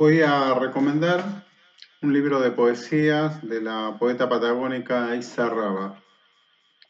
Voy 0.00 0.22
a 0.22 0.54
recomendar 0.54 1.44
un 2.00 2.14
libro 2.14 2.40
de 2.40 2.52
poesías 2.52 3.46
de 3.46 3.60
la 3.60 3.98
poeta 3.98 4.30
patagónica 4.30 5.14
Isa 5.14 5.50
Raba, 5.50 6.02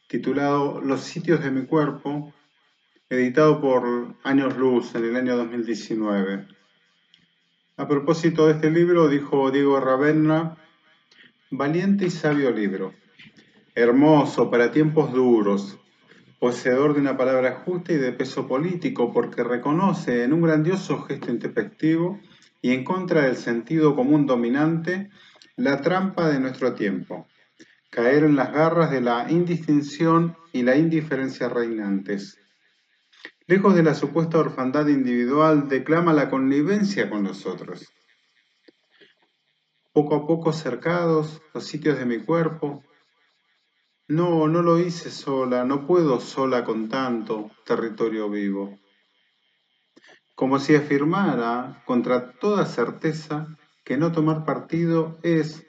titulado 0.07 0.79
Los 0.79 1.01
sitios 1.01 1.43
de 1.43 1.51
mi 1.51 1.65
cuerpo, 1.65 2.33
editado 3.09 3.59
por 3.59 4.15
Años 4.23 4.55
Luz 4.55 4.95
en 4.95 5.03
el 5.03 5.17
año 5.17 5.35
2019. 5.35 6.47
A 7.75 7.85
propósito 7.85 8.47
de 8.47 8.53
este 8.53 8.71
libro, 8.71 9.09
dijo 9.09 9.51
Diego 9.51 9.81
Ravenna, 9.81 10.55
valiente 11.49 12.05
y 12.05 12.11
sabio 12.11 12.49
libro, 12.51 12.93
hermoso 13.75 14.49
para 14.49 14.71
tiempos 14.71 15.11
duros, 15.11 15.77
poseedor 16.39 16.93
de 16.93 17.01
una 17.01 17.17
palabra 17.17 17.61
justa 17.65 17.91
y 17.91 17.97
de 17.97 18.13
peso 18.13 18.47
político, 18.47 19.11
porque 19.11 19.43
reconoce 19.43 20.23
en 20.23 20.31
un 20.31 20.43
grandioso 20.43 21.01
gesto 21.01 21.29
introspectivo 21.29 22.21
y 22.61 22.71
en 22.71 22.83
contra 22.83 23.23
del 23.23 23.37
sentido 23.37 23.95
común 23.95 24.25
dominante 24.25 25.09
la 25.55 25.81
trampa 25.81 26.29
de 26.29 26.39
nuestro 26.39 26.73
tiempo, 26.75 27.27
caer 27.89 28.23
en 28.23 28.35
las 28.35 28.51
garras 28.53 28.91
de 28.91 29.01
la 29.01 29.29
indistinción 29.29 30.37
y 30.53 30.63
la 30.63 30.75
indiferencia 30.75 31.49
reinantes. 31.49 32.37
Lejos 33.47 33.75
de 33.75 33.83
la 33.83 33.95
supuesta 33.95 34.39
orfandad 34.39 34.87
individual, 34.87 35.67
declama 35.67 36.13
la 36.13 36.29
connivencia 36.29 37.09
con 37.09 37.23
nosotros. 37.23 37.91
Poco 39.91 40.15
a 40.15 40.25
poco 40.25 40.53
cercados 40.53 41.41
los 41.53 41.65
sitios 41.65 41.97
de 41.97 42.05
mi 42.05 42.19
cuerpo. 42.19 42.83
No, 44.07 44.47
no 44.47 44.61
lo 44.61 44.79
hice 44.79 45.09
sola, 45.09 45.65
no 45.65 45.85
puedo 45.85 46.19
sola 46.21 46.63
con 46.63 46.87
tanto 46.87 47.51
territorio 47.65 48.29
vivo 48.29 48.80
como 50.41 50.57
si 50.57 50.73
afirmara 50.73 51.83
contra 51.85 52.31
toda 52.31 52.65
certeza 52.65 53.55
que 53.83 53.95
no 53.95 54.11
tomar 54.11 54.43
partido 54.43 55.19
es, 55.21 55.67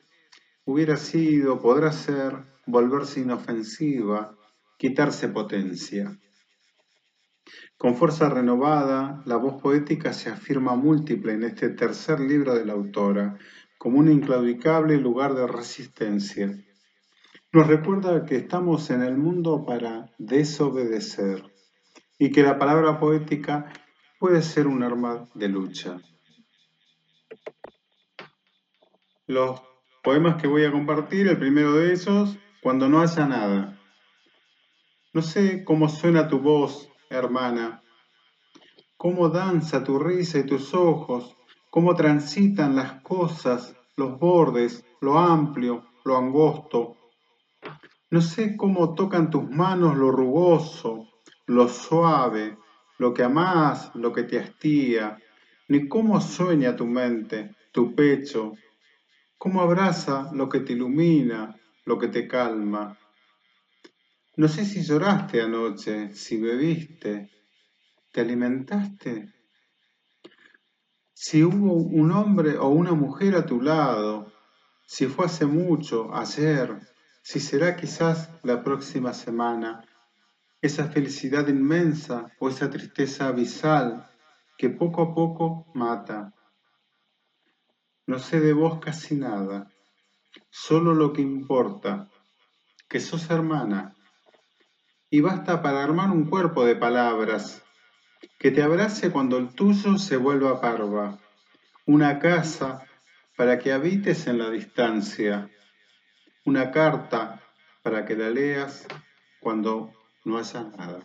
hubiera 0.64 0.96
sido, 0.96 1.60
podrá 1.60 1.92
ser, 1.92 2.38
volverse 2.64 3.20
inofensiva, 3.20 4.34
quitarse 4.78 5.28
potencia. 5.28 6.18
Con 7.76 7.96
fuerza 7.96 8.30
renovada, 8.30 9.22
la 9.26 9.36
voz 9.36 9.60
poética 9.60 10.14
se 10.14 10.30
afirma 10.30 10.74
múltiple 10.74 11.34
en 11.34 11.42
este 11.42 11.68
tercer 11.68 12.18
libro 12.18 12.54
de 12.54 12.64
la 12.64 12.72
autora, 12.72 13.36
como 13.76 13.98
un 13.98 14.10
inclaudicable 14.10 14.96
lugar 14.96 15.34
de 15.34 15.48
resistencia. 15.48 16.50
Nos 17.52 17.66
recuerda 17.66 18.24
que 18.24 18.36
estamos 18.36 18.88
en 18.88 19.02
el 19.02 19.18
mundo 19.18 19.66
para 19.66 20.14
desobedecer 20.16 21.44
y 22.18 22.32
que 22.32 22.42
la 22.42 22.58
palabra 22.58 22.98
poética 22.98 23.70
puede 24.22 24.40
ser 24.42 24.68
un 24.68 24.84
arma 24.84 25.26
de 25.34 25.48
lucha. 25.48 26.00
Los 29.26 29.60
poemas 30.00 30.40
que 30.40 30.46
voy 30.46 30.64
a 30.64 30.70
compartir, 30.70 31.26
el 31.26 31.38
primero 31.38 31.72
de 31.72 31.92
esos, 31.92 32.38
Cuando 32.62 32.88
no 32.88 33.00
haya 33.00 33.26
nada. 33.26 33.76
No 35.12 35.22
sé 35.22 35.64
cómo 35.64 35.88
suena 35.88 36.28
tu 36.28 36.38
voz, 36.38 36.88
hermana, 37.10 37.82
cómo 38.96 39.28
danza 39.28 39.82
tu 39.82 39.98
risa 39.98 40.38
y 40.38 40.46
tus 40.46 40.72
ojos, 40.72 41.36
cómo 41.70 41.96
transitan 41.96 42.76
las 42.76 43.02
cosas, 43.02 43.74
los 43.96 44.20
bordes, 44.20 44.84
lo 45.00 45.18
amplio, 45.18 45.84
lo 46.04 46.16
angosto. 46.16 46.96
No 48.10 48.20
sé 48.20 48.56
cómo 48.56 48.94
tocan 48.94 49.30
tus 49.30 49.50
manos 49.50 49.96
lo 49.96 50.12
rugoso, 50.12 51.08
lo 51.46 51.68
suave, 51.68 52.61
lo 52.98 53.12
que 53.12 53.22
amás, 53.22 53.90
lo 53.94 54.12
que 54.12 54.24
te 54.24 54.38
hastía, 54.38 55.18
ni 55.68 55.88
cómo 55.88 56.20
sueña 56.20 56.76
tu 56.76 56.86
mente, 56.86 57.54
tu 57.72 57.94
pecho, 57.94 58.52
cómo 59.38 59.62
abraza 59.62 60.30
lo 60.32 60.48
que 60.48 60.60
te 60.60 60.72
ilumina, 60.74 61.56
lo 61.84 61.98
que 61.98 62.08
te 62.08 62.28
calma. 62.28 62.96
No 64.36 64.48
sé 64.48 64.64
si 64.64 64.82
lloraste 64.82 65.42
anoche, 65.42 66.14
si 66.14 66.40
bebiste, 66.40 67.30
te 68.12 68.20
alimentaste, 68.20 69.32
si 71.24 71.44
hubo 71.44 71.74
un 71.74 72.10
hombre 72.10 72.58
o 72.58 72.68
una 72.68 72.94
mujer 72.94 73.36
a 73.36 73.46
tu 73.46 73.60
lado, 73.60 74.32
si 74.84 75.06
fue 75.06 75.26
hace 75.26 75.46
mucho, 75.46 76.12
ayer, 76.14 76.80
si 77.22 77.38
será 77.38 77.76
quizás 77.76 78.28
la 78.42 78.64
próxima 78.64 79.14
semana 79.14 79.84
esa 80.62 80.86
felicidad 80.86 81.48
inmensa 81.48 82.32
o 82.38 82.48
esa 82.48 82.70
tristeza 82.70 83.26
abisal 83.26 84.08
que 84.56 84.70
poco 84.70 85.02
a 85.02 85.14
poco 85.14 85.66
mata. 85.74 86.32
No 88.06 88.20
sé 88.20 88.38
de 88.38 88.52
vos 88.52 88.78
casi 88.78 89.16
nada, 89.16 89.72
solo 90.50 90.94
lo 90.94 91.12
que 91.12 91.20
importa, 91.20 92.08
que 92.88 93.00
sos 93.00 93.28
hermana, 93.28 93.96
y 95.10 95.20
basta 95.20 95.62
para 95.62 95.82
armar 95.82 96.10
un 96.10 96.26
cuerpo 96.26 96.64
de 96.64 96.76
palabras, 96.76 97.62
que 98.38 98.52
te 98.52 98.62
abrace 98.62 99.10
cuando 99.10 99.38
el 99.38 99.54
tuyo 99.54 99.98
se 99.98 100.16
vuelva 100.16 100.60
parva, 100.60 101.18
una 101.86 102.20
casa 102.20 102.86
para 103.36 103.58
que 103.58 103.72
habites 103.72 104.28
en 104.28 104.38
la 104.38 104.48
distancia, 104.50 105.50
una 106.44 106.70
carta 106.70 107.42
para 107.82 108.04
que 108.04 108.14
la 108.14 108.30
leas 108.30 108.86
cuando 109.40 109.92
no 110.24 110.38
haya 110.38 110.62
nada. 110.62 111.00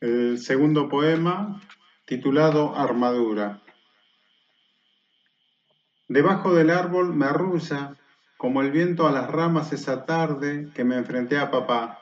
El 0.00 0.38
segundo 0.38 0.88
poema, 0.88 1.60
titulado 2.04 2.76
Armadura. 2.76 3.62
Debajo 6.08 6.54
del 6.54 6.70
árbol 6.70 7.14
me 7.14 7.26
arrulla, 7.26 7.96
como 8.36 8.60
el 8.60 8.70
viento 8.70 9.08
a 9.08 9.12
las 9.12 9.30
ramas 9.30 9.72
esa 9.72 10.04
tarde 10.04 10.70
que 10.74 10.84
me 10.84 10.96
enfrenté 10.96 11.38
a 11.38 11.50
papá. 11.50 12.00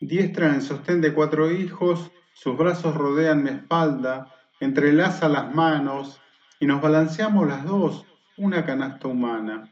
Diestra 0.00 0.48
en 0.54 0.62
sostén 0.62 1.00
de 1.00 1.12
cuatro 1.12 1.50
hijos, 1.50 2.10
sus 2.32 2.56
brazos 2.56 2.94
rodean 2.94 3.42
mi 3.42 3.50
espalda, 3.50 4.34
entrelaza 4.58 5.28
las 5.28 5.54
manos 5.54 6.20
y 6.58 6.66
nos 6.66 6.80
balanceamos 6.80 7.46
las 7.46 7.64
dos, 7.64 8.06
una 8.36 8.64
canasta 8.64 9.08
humana. 9.08 9.70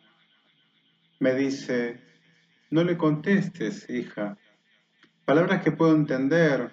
Me 1.18 1.34
dice, 1.34 2.03
no 2.74 2.82
le 2.82 2.98
contestes, 2.98 3.88
hija. 3.88 4.36
Palabras 5.24 5.62
que 5.62 5.70
puedo 5.70 5.94
entender 5.94 6.72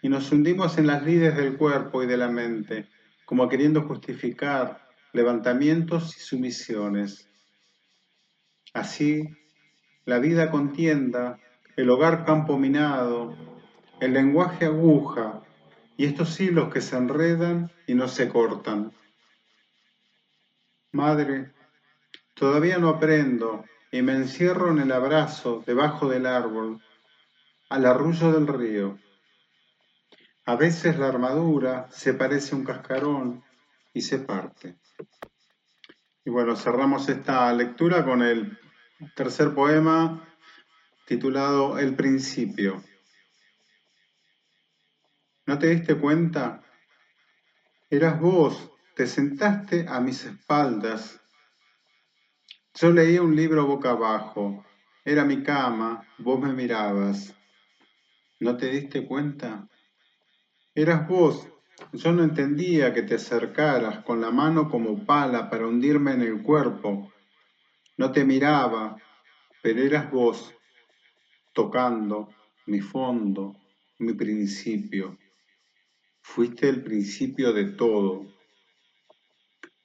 y 0.00 0.08
nos 0.08 0.32
hundimos 0.32 0.78
en 0.78 0.86
las 0.86 1.02
lides 1.02 1.36
del 1.36 1.58
cuerpo 1.58 2.02
y 2.02 2.06
de 2.06 2.16
la 2.16 2.28
mente, 2.28 2.88
como 3.26 3.46
queriendo 3.46 3.82
justificar 3.82 4.88
levantamientos 5.12 6.16
y 6.16 6.20
sumisiones. 6.20 7.28
Así, 8.72 9.28
la 10.06 10.18
vida 10.18 10.50
contienda, 10.50 11.38
el 11.76 11.90
hogar 11.90 12.24
campo 12.24 12.56
minado, 12.56 13.36
el 14.00 14.14
lenguaje 14.14 14.64
aguja 14.64 15.42
y 15.98 16.06
estos 16.06 16.40
hilos 16.40 16.72
que 16.72 16.80
se 16.80 16.96
enredan 16.96 17.70
y 17.86 17.92
no 17.92 18.08
se 18.08 18.30
cortan. 18.30 18.92
Madre, 20.90 21.52
todavía 22.32 22.78
no 22.78 22.88
aprendo 22.88 23.66
y 23.94 24.02
me 24.02 24.12
encierro 24.12 24.72
en 24.72 24.80
el 24.80 24.90
abrazo 24.90 25.62
debajo 25.64 26.08
del 26.08 26.26
árbol, 26.26 26.82
al 27.68 27.86
arrullo 27.86 28.32
del 28.32 28.48
río. 28.48 28.98
A 30.46 30.56
veces 30.56 30.98
la 30.98 31.06
armadura 31.06 31.86
se 31.92 32.12
parece 32.12 32.56
a 32.56 32.58
un 32.58 32.64
cascarón 32.64 33.44
y 33.92 34.00
se 34.00 34.18
parte. 34.18 34.80
Y 36.24 36.30
bueno, 36.30 36.56
cerramos 36.56 37.08
esta 37.08 37.52
lectura 37.52 38.04
con 38.04 38.22
el 38.22 38.58
tercer 39.14 39.54
poema 39.54 40.26
titulado 41.06 41.78
El 41.78 41.94
principio. 41.94 42.82
¿No 45.46 45.56
te 45.56 45.68
diste 45.68 45.94
cuenta? 45.94 46.64
Eras 47.88 48.20
vos, 48.20 48.72
te 48.96 49.06
sentaste 49.06 49.86
a 49.88 50.00
mis 50.00 50.24
espaldas. 50.24 51.23
Yo 52.76 52.90
leía 52.90 53.22
un 53.22 53.36
libro 53.36 53.66
boca 53.66 53.90
abajo, 53.92 54.64
era 55.04 55.24
mi 55.24 55.44
cama, 55.44 56.04
vos 56.18 56.40
me 56.40 56.52
mirabas. 56.52 57.32
¿No 58.40 58.56
te 58.56 58.68
diste 58.68 59.06
cuenta? 59.06 59.68
Eras 60.74 61.06
vos, 61.06 61.48
yo 61.92 62.10
no 62.10 62.24
entendía 62.24 62.92
que 62.92 63.02
te 63.02 63.14
acercaras 63.14 64.04
con 64.04 64.20
la 64.20 64.32
mano 64.32 64.68
como 64.68 65.06
pala 65.06 65.48
para 65.48 65.68
hundirme 65.68 66.14
en 66.14 66.22
el 66.22 66.42
cuerpo. 66.42 67.12
No 67.96 68.10
te 68.10 68.24
miraba, 68.24 68.96
pero 69.62 69.80
eras 69.80 70.10
vos, 70.10 70.52
tocando 71.52 72.28
mi 72.66 72.80
fondo, 72.80 73.54
mi 74.00 74.14
principio. 74.14 75.16
Fuiste 76.22 76.68
el 76.68 76.82
principio 76.82 77.52
de 77.52 77.66
todo. 77.66 78.26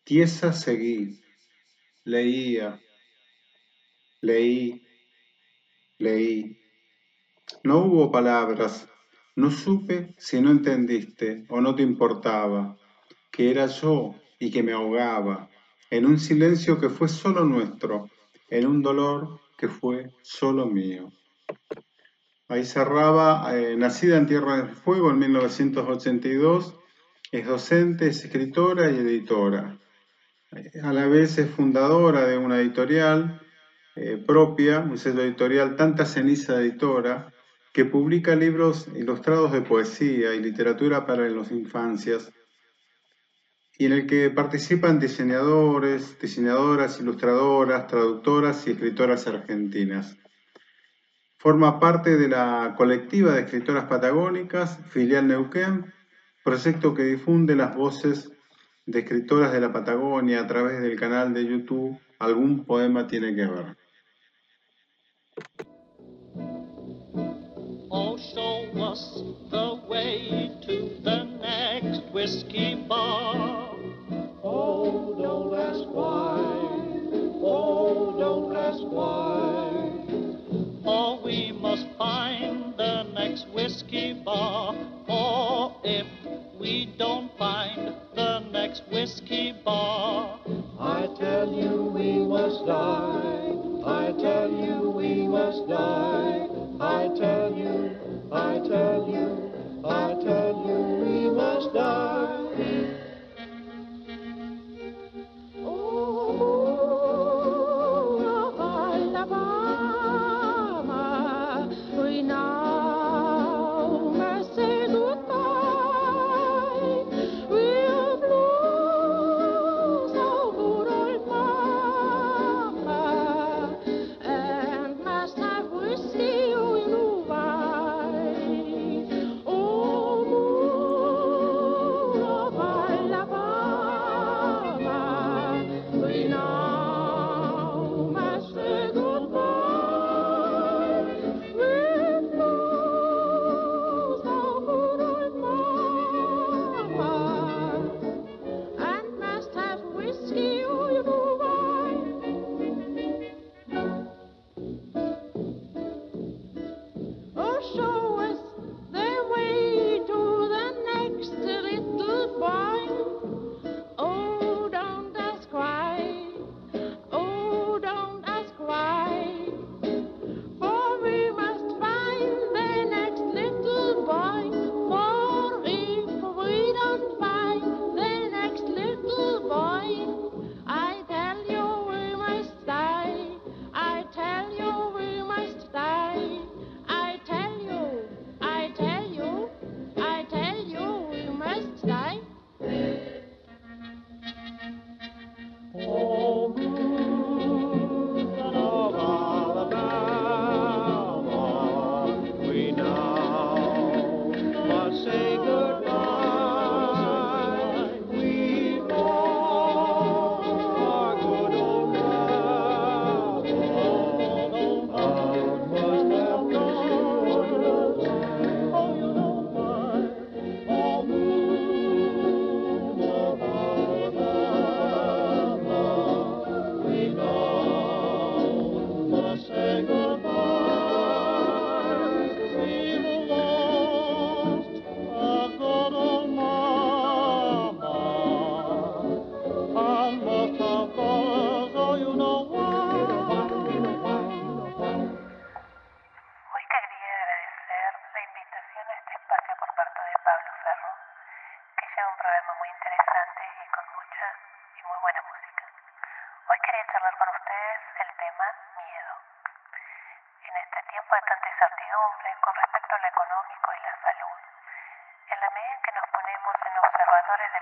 Tiesa 0.03 0.53
seguí, 0.53 1.21
leía, 2.09 2.81
leí, 4.21 4.81
leí. 5.99 6.57
No 7.63 7.79
hubo 7.85 8.11
palabras, 8.11 8.89
no 9.35 9.51
supe 9.51 10.15
si 10.17 10.41
no 10.41 10.49
entendiste 10.49 11.45
o 11.49 11.61
no 11.61 11.75
te 11.75 11.83
importaba, 11.83 12.77
que 13.31 13.51
era 13.51 13.67
yo 13.67 14.15
y 14.39 14.49
que 14.49 14.63
me 14.63 14.73
ahogaba, 14.73 15.49
en 15.91 16.05
un 16.05 16.19
silencio 16.19 16.79
que 16.79 16.89
fue 16.89 17.09
solo 17.09 17.43
nuestro, 17.43 18.09
en 18.49 18.65
un 18.65 18.81
dolor 18.81 19.39
que 19.57 19.67
fue 19.67 20.11
solo 20.23 20.65
mío. 20.65 21.11
Ahí 22.47 22.65
cerraba, 22.65 23.55
eh, 23.55 23.75
nacida 23.77 24.17
en 24.17 24.25
Tierra 24.25 24.57
del 24.57 24.75
Fuego 24.75 25.11
en 25.11 25.19
1982, 25.19 26.75
es 27.31 27.45
docente, 27.45 28.07
es 28.07 28.25
escritora 28.25 28.89
y 28.89 28.95
editora. 28.95 29.79
Eh, 30.51 30.81
a 30.81 30.93
la 30.93 31.07
vez 31.07 31.37
es 31.37 31.49
fundadora 31.49 32.25
de 32.25 32.37
una 32.37 32.59
editorial 32.59 33.39
eh, 33.95 34.17
propia, 34.17 34.79
un 34.79 34.97
sello 34.97 35.21
editorial 35.21 35.75
Tanta 35.75 36.05
Ceniza 36.05 36.59
Editora, 36.59 37.31
que 37.71 37.85
publica 37.85 38.35
libros 38.35 38.87
ilustrados 38.95 39.51
de 39.51 39.61
poesía 39.61 40.33
y 40.33 40.41
literatura 40.41 41.05
para 41.05 41.29
las 41.29 41.51
infancias, 41.51 42.31
y 43.77 43.85
en 43.85 43.93
el 43.93 44.07
que 44.07 44.29
participan 44.31 44.99
diseñadores, 44.99 46.19
diseñadoras, 46.19 46.99
ilustradoras, 46.99 47.87
traductoras 47.87 48.67
y 48.67 48.71
escritoras 48.71 49.27
argentinas. 49.27 50.17
Forma 51.37 51.79
parte 51.79 52.17
de 52.17 52.27
la 52.27 52.73
colectiva 52.75 53.33
de 53.33 53.41
escritoras 53.41 53.85
patagónicas, 53.85 54.79
filial 54.89 55.27
Neuquén, 55.27 55.93
proyecto 56.43 56.93
que 56.93 57.03
difunde 57.03 57.55
las 57.55 57.75
voces 57.75 58.31
de 58.89 58.99
escritoras 58.99 59.51
de 59.53 59.61
la 59.61 59.71
Patagonia 59.71 60.41
a 60.41 60.47
través 60.47 60.81
del 60.81 60.99
canal 60.99 61.31
de 61.31 61.45
YouTube 61.45 61.99
Algún 62.17 62.65
Poema 62.65 63.07
Tiene 63.07 63.35
que 63.35 63.45
Ver. 63.45 63.77
Oh, 67.91 68.17
show 68.17 68.65
us 68.91 69.23
the 69.51 69.75
way 69.87 70.51
to 70.65 70.89
the 71.03 71.23
next 71.39 72.01
whiskey 72.11 72.75
bar. 72.87 73.75
Oh, 74.43 75.15
don't 75.21 75.53
ask 75.53 75.85
why. 75.93 76.41
Oh, 77.43 78.15
don't 78.19 78.57
ask 78.57 78.81
why. 78.89 79.69
Or 80.83 81.21
we 81.23 81.51
must 81.51 81.87
find 81.97 82.73
the 82.75 83.03
next 83.13 83.47
whiskey 83.53 84.13
bar. 84.25 84.73
We 92.69 93.38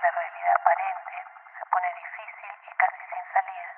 la 0.02 0.12
realidad 0.12 0.54
aparente, 0.56 1.24
se 1.58 1.66
pone 1.66 1.94
difícil 1.94 2.54
y 2.64 2.72
casi 2.76 3.04
sin 3.10 3.34
salida. 3.34 3.74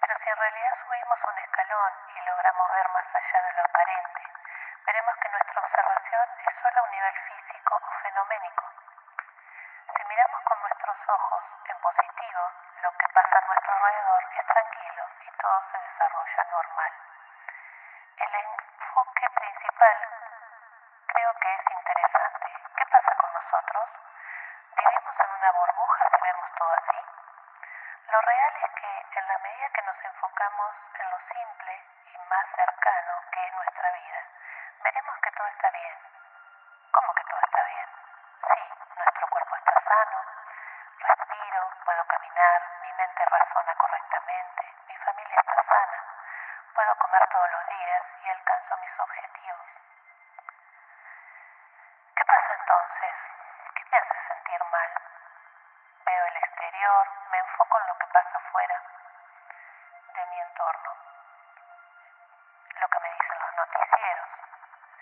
Pero 0.00 0.14
si 0.18 0.30
en 0.30 0.36
realidad 0.36 0.74
subimos 0.84 1.18
un 1.24 1.38
escalón 1.38 1.92
y 2.14 2.20
logramos 2.26 2.72
ver 2.72 2.88
más 2.88 3.04
allá 3.14 3.42
de 3.42 3.52
lo 3.52 3.62
aparente, 3.64 4.22
veremos 4.86 5.14
que 5.16 5.28
nuestra 5.28 5.60
observación 5.60 6.28
es 6.46 6.54
solo 6.62 6.80
a 6.80 6.82
un 6.84 6.90
nivel 6.90 7.16
físico 7.28 7.74
o 7.76 7.90
fenoménico. 8.02 8.64
Si 9.96 10.04
miramos 10.04 10.40
con 10.42 10.60
nuestros 10.60 10.96
ojos 11.08 11.44
en 11.68 11.78
positivo, 11.80 12.42
lo 12.82 12.92
que 12.92 13.05
todo 26.56 26.72
así? 26.72 26.98
Lo 28.08 28.20
real 28.20 28.52
es 28.64 28.70
que 28.80 29.18
en 29.20 29.28
la 29.28 29.38
medida 29.38 29.68
que 29.70 29.82
nos 29.82 30.04
enfocamos 30.04 30.74
en 30.98 31.10
lo 31.10 31.18
simple 31.32 31.82
y 32.14 32.18
más 32.28 32.46
cercano 32.54 33.12
que 33.32 33.46
es 33.46 33.54
nuestra 33.54 33.92
vida, 33.92 34.20
veremos 34.82 35.16
que 35.22 35.30
todo 35.32 35.46
está 35.46 35.70
bien. 35.70 36.15
Lo 62.80 62.88
que 62.88 63.00
me 63.00 63.10
dicen 63.10 63.38
los 63.40 63.56
noticieros. 63.56 64.28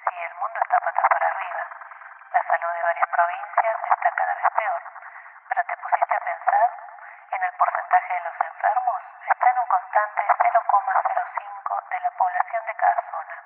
Sí, 0.05 0.15
el 0.23 0.35
mundo 0.35 0.61
está 0.63 0.79
patas 0.81 1.09
para 1.09 1.27
arriba, 1.27 1.63
la 2.33 2.43
salud 2.43 2.73
de 2.75 2.83
varias 2.83 3.09
provincias 3.09 3.77
está 3.91 4.11
cada 4.13 4.35
vez 4.35 4.53
peor, 4.57 4.83
pero 5.49 5.65
te 5.65 5.77
pusiste 5.77 6.15
a 6.15 6.21
pensar 6.21 6.71
en 7.31 7.43
el 7.43 7.53
porcentaje 7.55 8.15
de 8.15 8.21
los 8.21 8.41
enfermos, 8.41 9.03
está 9.27 9.51
en 9.51 9.59
un 9.59 9.67
constante 9.67 10.23
0,05 10.23 11.89
de 11.91 12.01
la 12.01 12.11
población 12.13 12.67
de 12.67 12.75
cada 12.75 13.03
zona. 13.11 13.37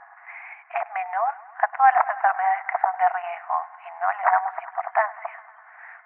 Es 0.71 0.91
menor 0.93 1.35
a 1.61 1.67
todas 1.69 1.95
las 1.95 2.09
enfermedades 2.09 2.67
que 2.67 2.79
son 2.81 2.97
de 2.99 3.09
riesgo 3.09 3.67
y 3.81 3.91
no 4.01 4.13
le 4.13 4.23
damos 4.23 4.53
importancia, 4.63 5.41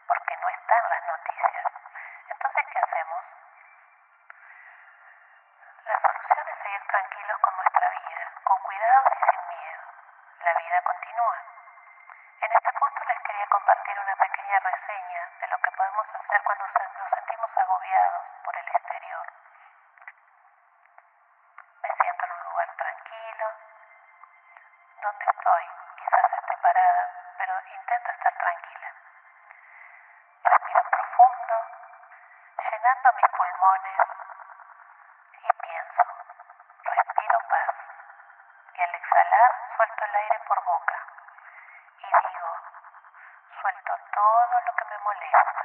porque 0.06 0.36
no 0.36 0.48
están 0.48 0.88
las 0.88 1.06
noticias. 1.06 1.71
Por 40.52 40.64
boca 40.64 40.98
y 41.96 42.04
digo, 42.04 42.48
suelto 43.58 43.92
todo 44.12 44.60
lo 44.66 44.72
que 44.76 44.84
me 44.84 44.98
molesta. 44.98 45.64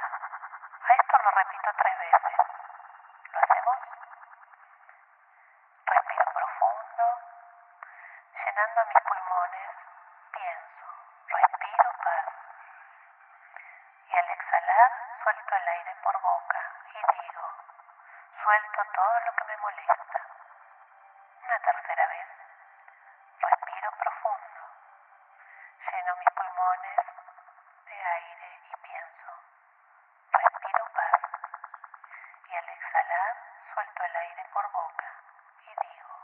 A 0.80 0.94
esto 0.94 1.18
lo 1.18 1.30
repito 1.30 1.70
tres 1.76 1.98
veces. 1.98 2.36
¿Lo 3.32 3.38
hacemos? 3.38 3.78
Respiro 5.84 6.24
profundo, 6.32 7.04
llenando 8.32 8.84
mis 8.86 9.02
pulmones, 9.04 9.70
pienso, 10.32 10.86
respiro 11.36 11.90
paz. 12.04 12.24
Y 14.08 14.16
al 14.16 14.30
exhalar 14.30 14.92
suelto 15.22 15.54
el 15.54 15.68
aire 15.68 15.96
por 16.02 16.18
boca 16.22 16.60
y 16.94 17.20
digo, 17.20 17.44
suelto 18.42 18.82
todo 18.94 19.20
lo 19.26 19.32
que 19.36 19.44
me 19.44 19.56
molesta. 19.58 20.20
Una 21.44 21.58
tercera 21.58 22.06
vez. 22.06 22.26
Respiro 23.40 23.90
profundo. 23.92 24.48
Lleno 26.08 26.20
mis 26.20 26.30
pulmones 26.30 26.96
de 27.84 27.92
aire 27.92 28.60
y 28.64 28.76
pienso. 28.80 29.30
Respiro 30.32 30.86
paz. 30.94 31.20
Y 32.48 32.56
al 32.56 32.68
exhalar 32.70 33.36
suelto 33.74 34.04
el 34.04 34.16
aire 34.16 34.46
por 34.54 34.72
boca 34.72 35.04
y 35.66 35.68
digo, 35.68 36.16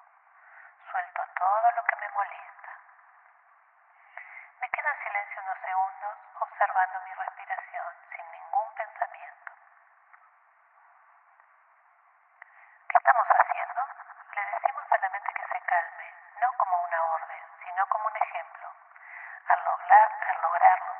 suelto 0.90 1.22
todo 1.36 1.70
lo 1.72 1.84
que 1.84 1.96
me 1.96 2.08
molesta. 2.08 2.70
Me 4.60 4.70
quedo 4.70 4.88
en 4.88 5.04
silencio 5.04 5.42
unos 5.42 5.58
segundos 5.58 6.16
observando 6.40 7.00
mi 7.00 7.12
respiración 7.12 7.94
sin 8.16 8.32
ningún 8.32 8.74
pensamiento. 8.76 9.52
¿Qué 12.88 12.96
estamos 12.96 13.26
haciendo? 13.28 13.80
Le 14.32 14.44
decimos 14.46 14.84
a 14.92 14.96
la 14.96 15.08
mente 15.10 15.34
que 15.34 15.46
se 15.46 15.60
calme, 15.60 16.14
no 16.40 16.52
como 16.56 16.84
una 16.84 17.02
orden, 17.04 17.44
sino 17.66 17.86
como 17.88 18.08
un 18.08 18.16
ejemplo. 18.16 18.72
Al, 19.46 19.62
lograr, 19.62 20.08
al 20.26 20.40
lograrlo, 20.40 20.94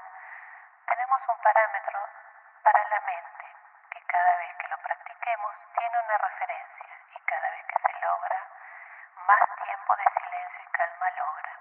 tenemos 0.87 1.21
un 1.29 1.34
parámetro 1.45 2.01
para 2.65 2.81
la 2.89 3.01
mente 3.05 3.45
que 3.93 4.01
cada 4.09 4.37
vez 4.41 4.51
que 4.57 4.69
lo 4.69 4.79
practiquemos 4.81 5.53
tiene 5.77 5.97
una 6.01 6.17
referencia 6.17 6.89
y 7.13 7.21
cada 7.29 7.51
vez 7.53 7.65
que 7.69 7.77
se 7.85 7.93
logra, 8.01 8.41
más 9.29 9.45
tiempo 9.61 9.93
de 9.93 10.05
silencio 10.09 10.61
y 10.65 10.73
calma 10.73 11.09
logra. 11.21 11.53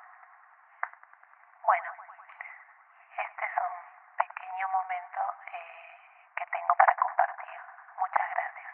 Bueno, 1.67 1.89
este 3.27 3.43
es 3.43 3.55
un 3.59 3.75
pequeño 4.23 4.65
momento 4.71 5.19
eh, 5.51 5.99
que 6.31 6.45
tengo 6.47 6.73
para 6.79 6.95
compartir. 7.03 7.59
Muchas 7.99 8.29
gracias. 8.39 8.71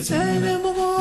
Say 0.00 0.38
no 0.40 0.58
more, 0.62 0.98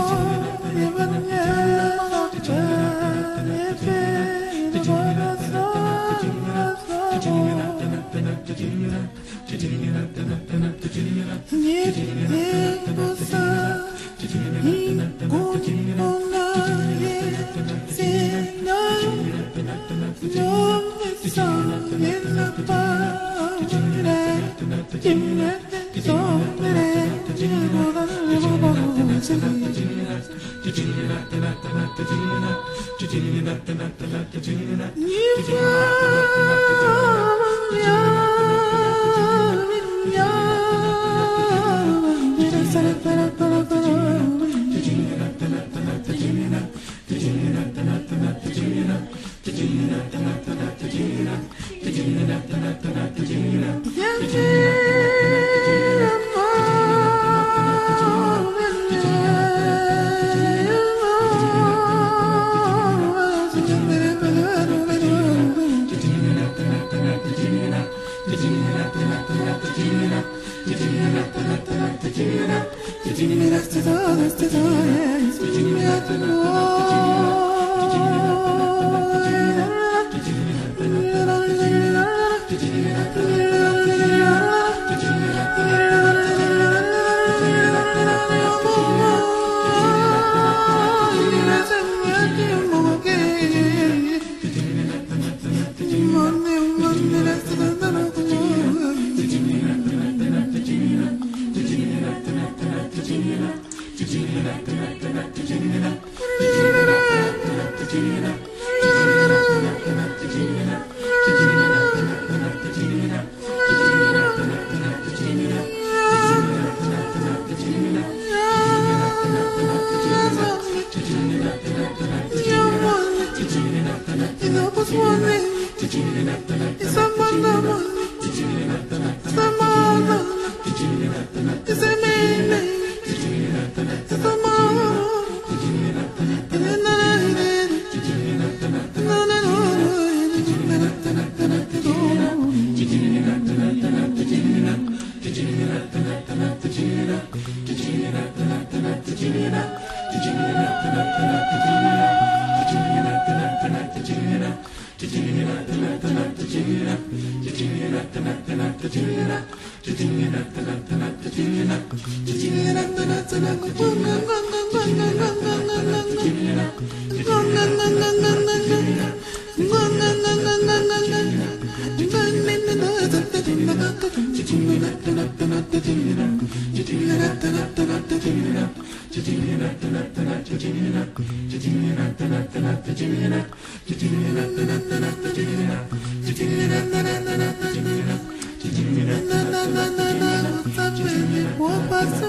What 191.59 191.89
was 191.89 192.21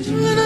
it? 0.00 0.45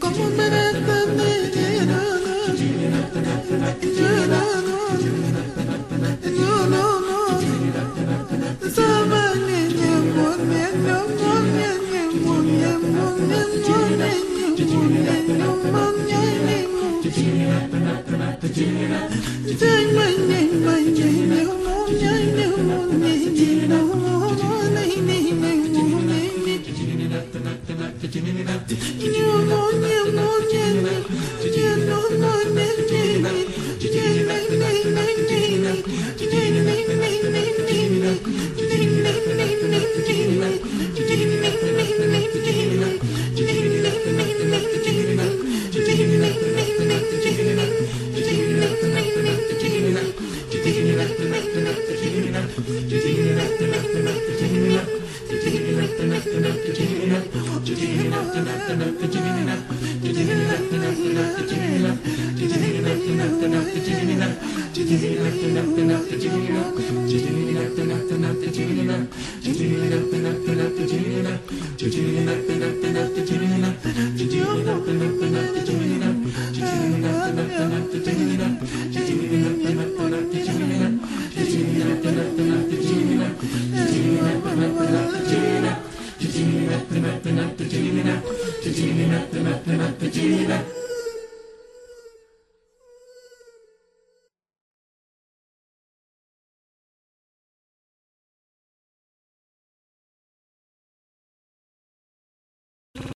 Como 0.00 0.28
me 0.30 0.50
da 0.50 0.72
tan 0.72 1.16
de 1.16 1.28
lleno 1.54 2.00
Take 18.64 19.92
my 19.92 20.16
name. 20.26 20.43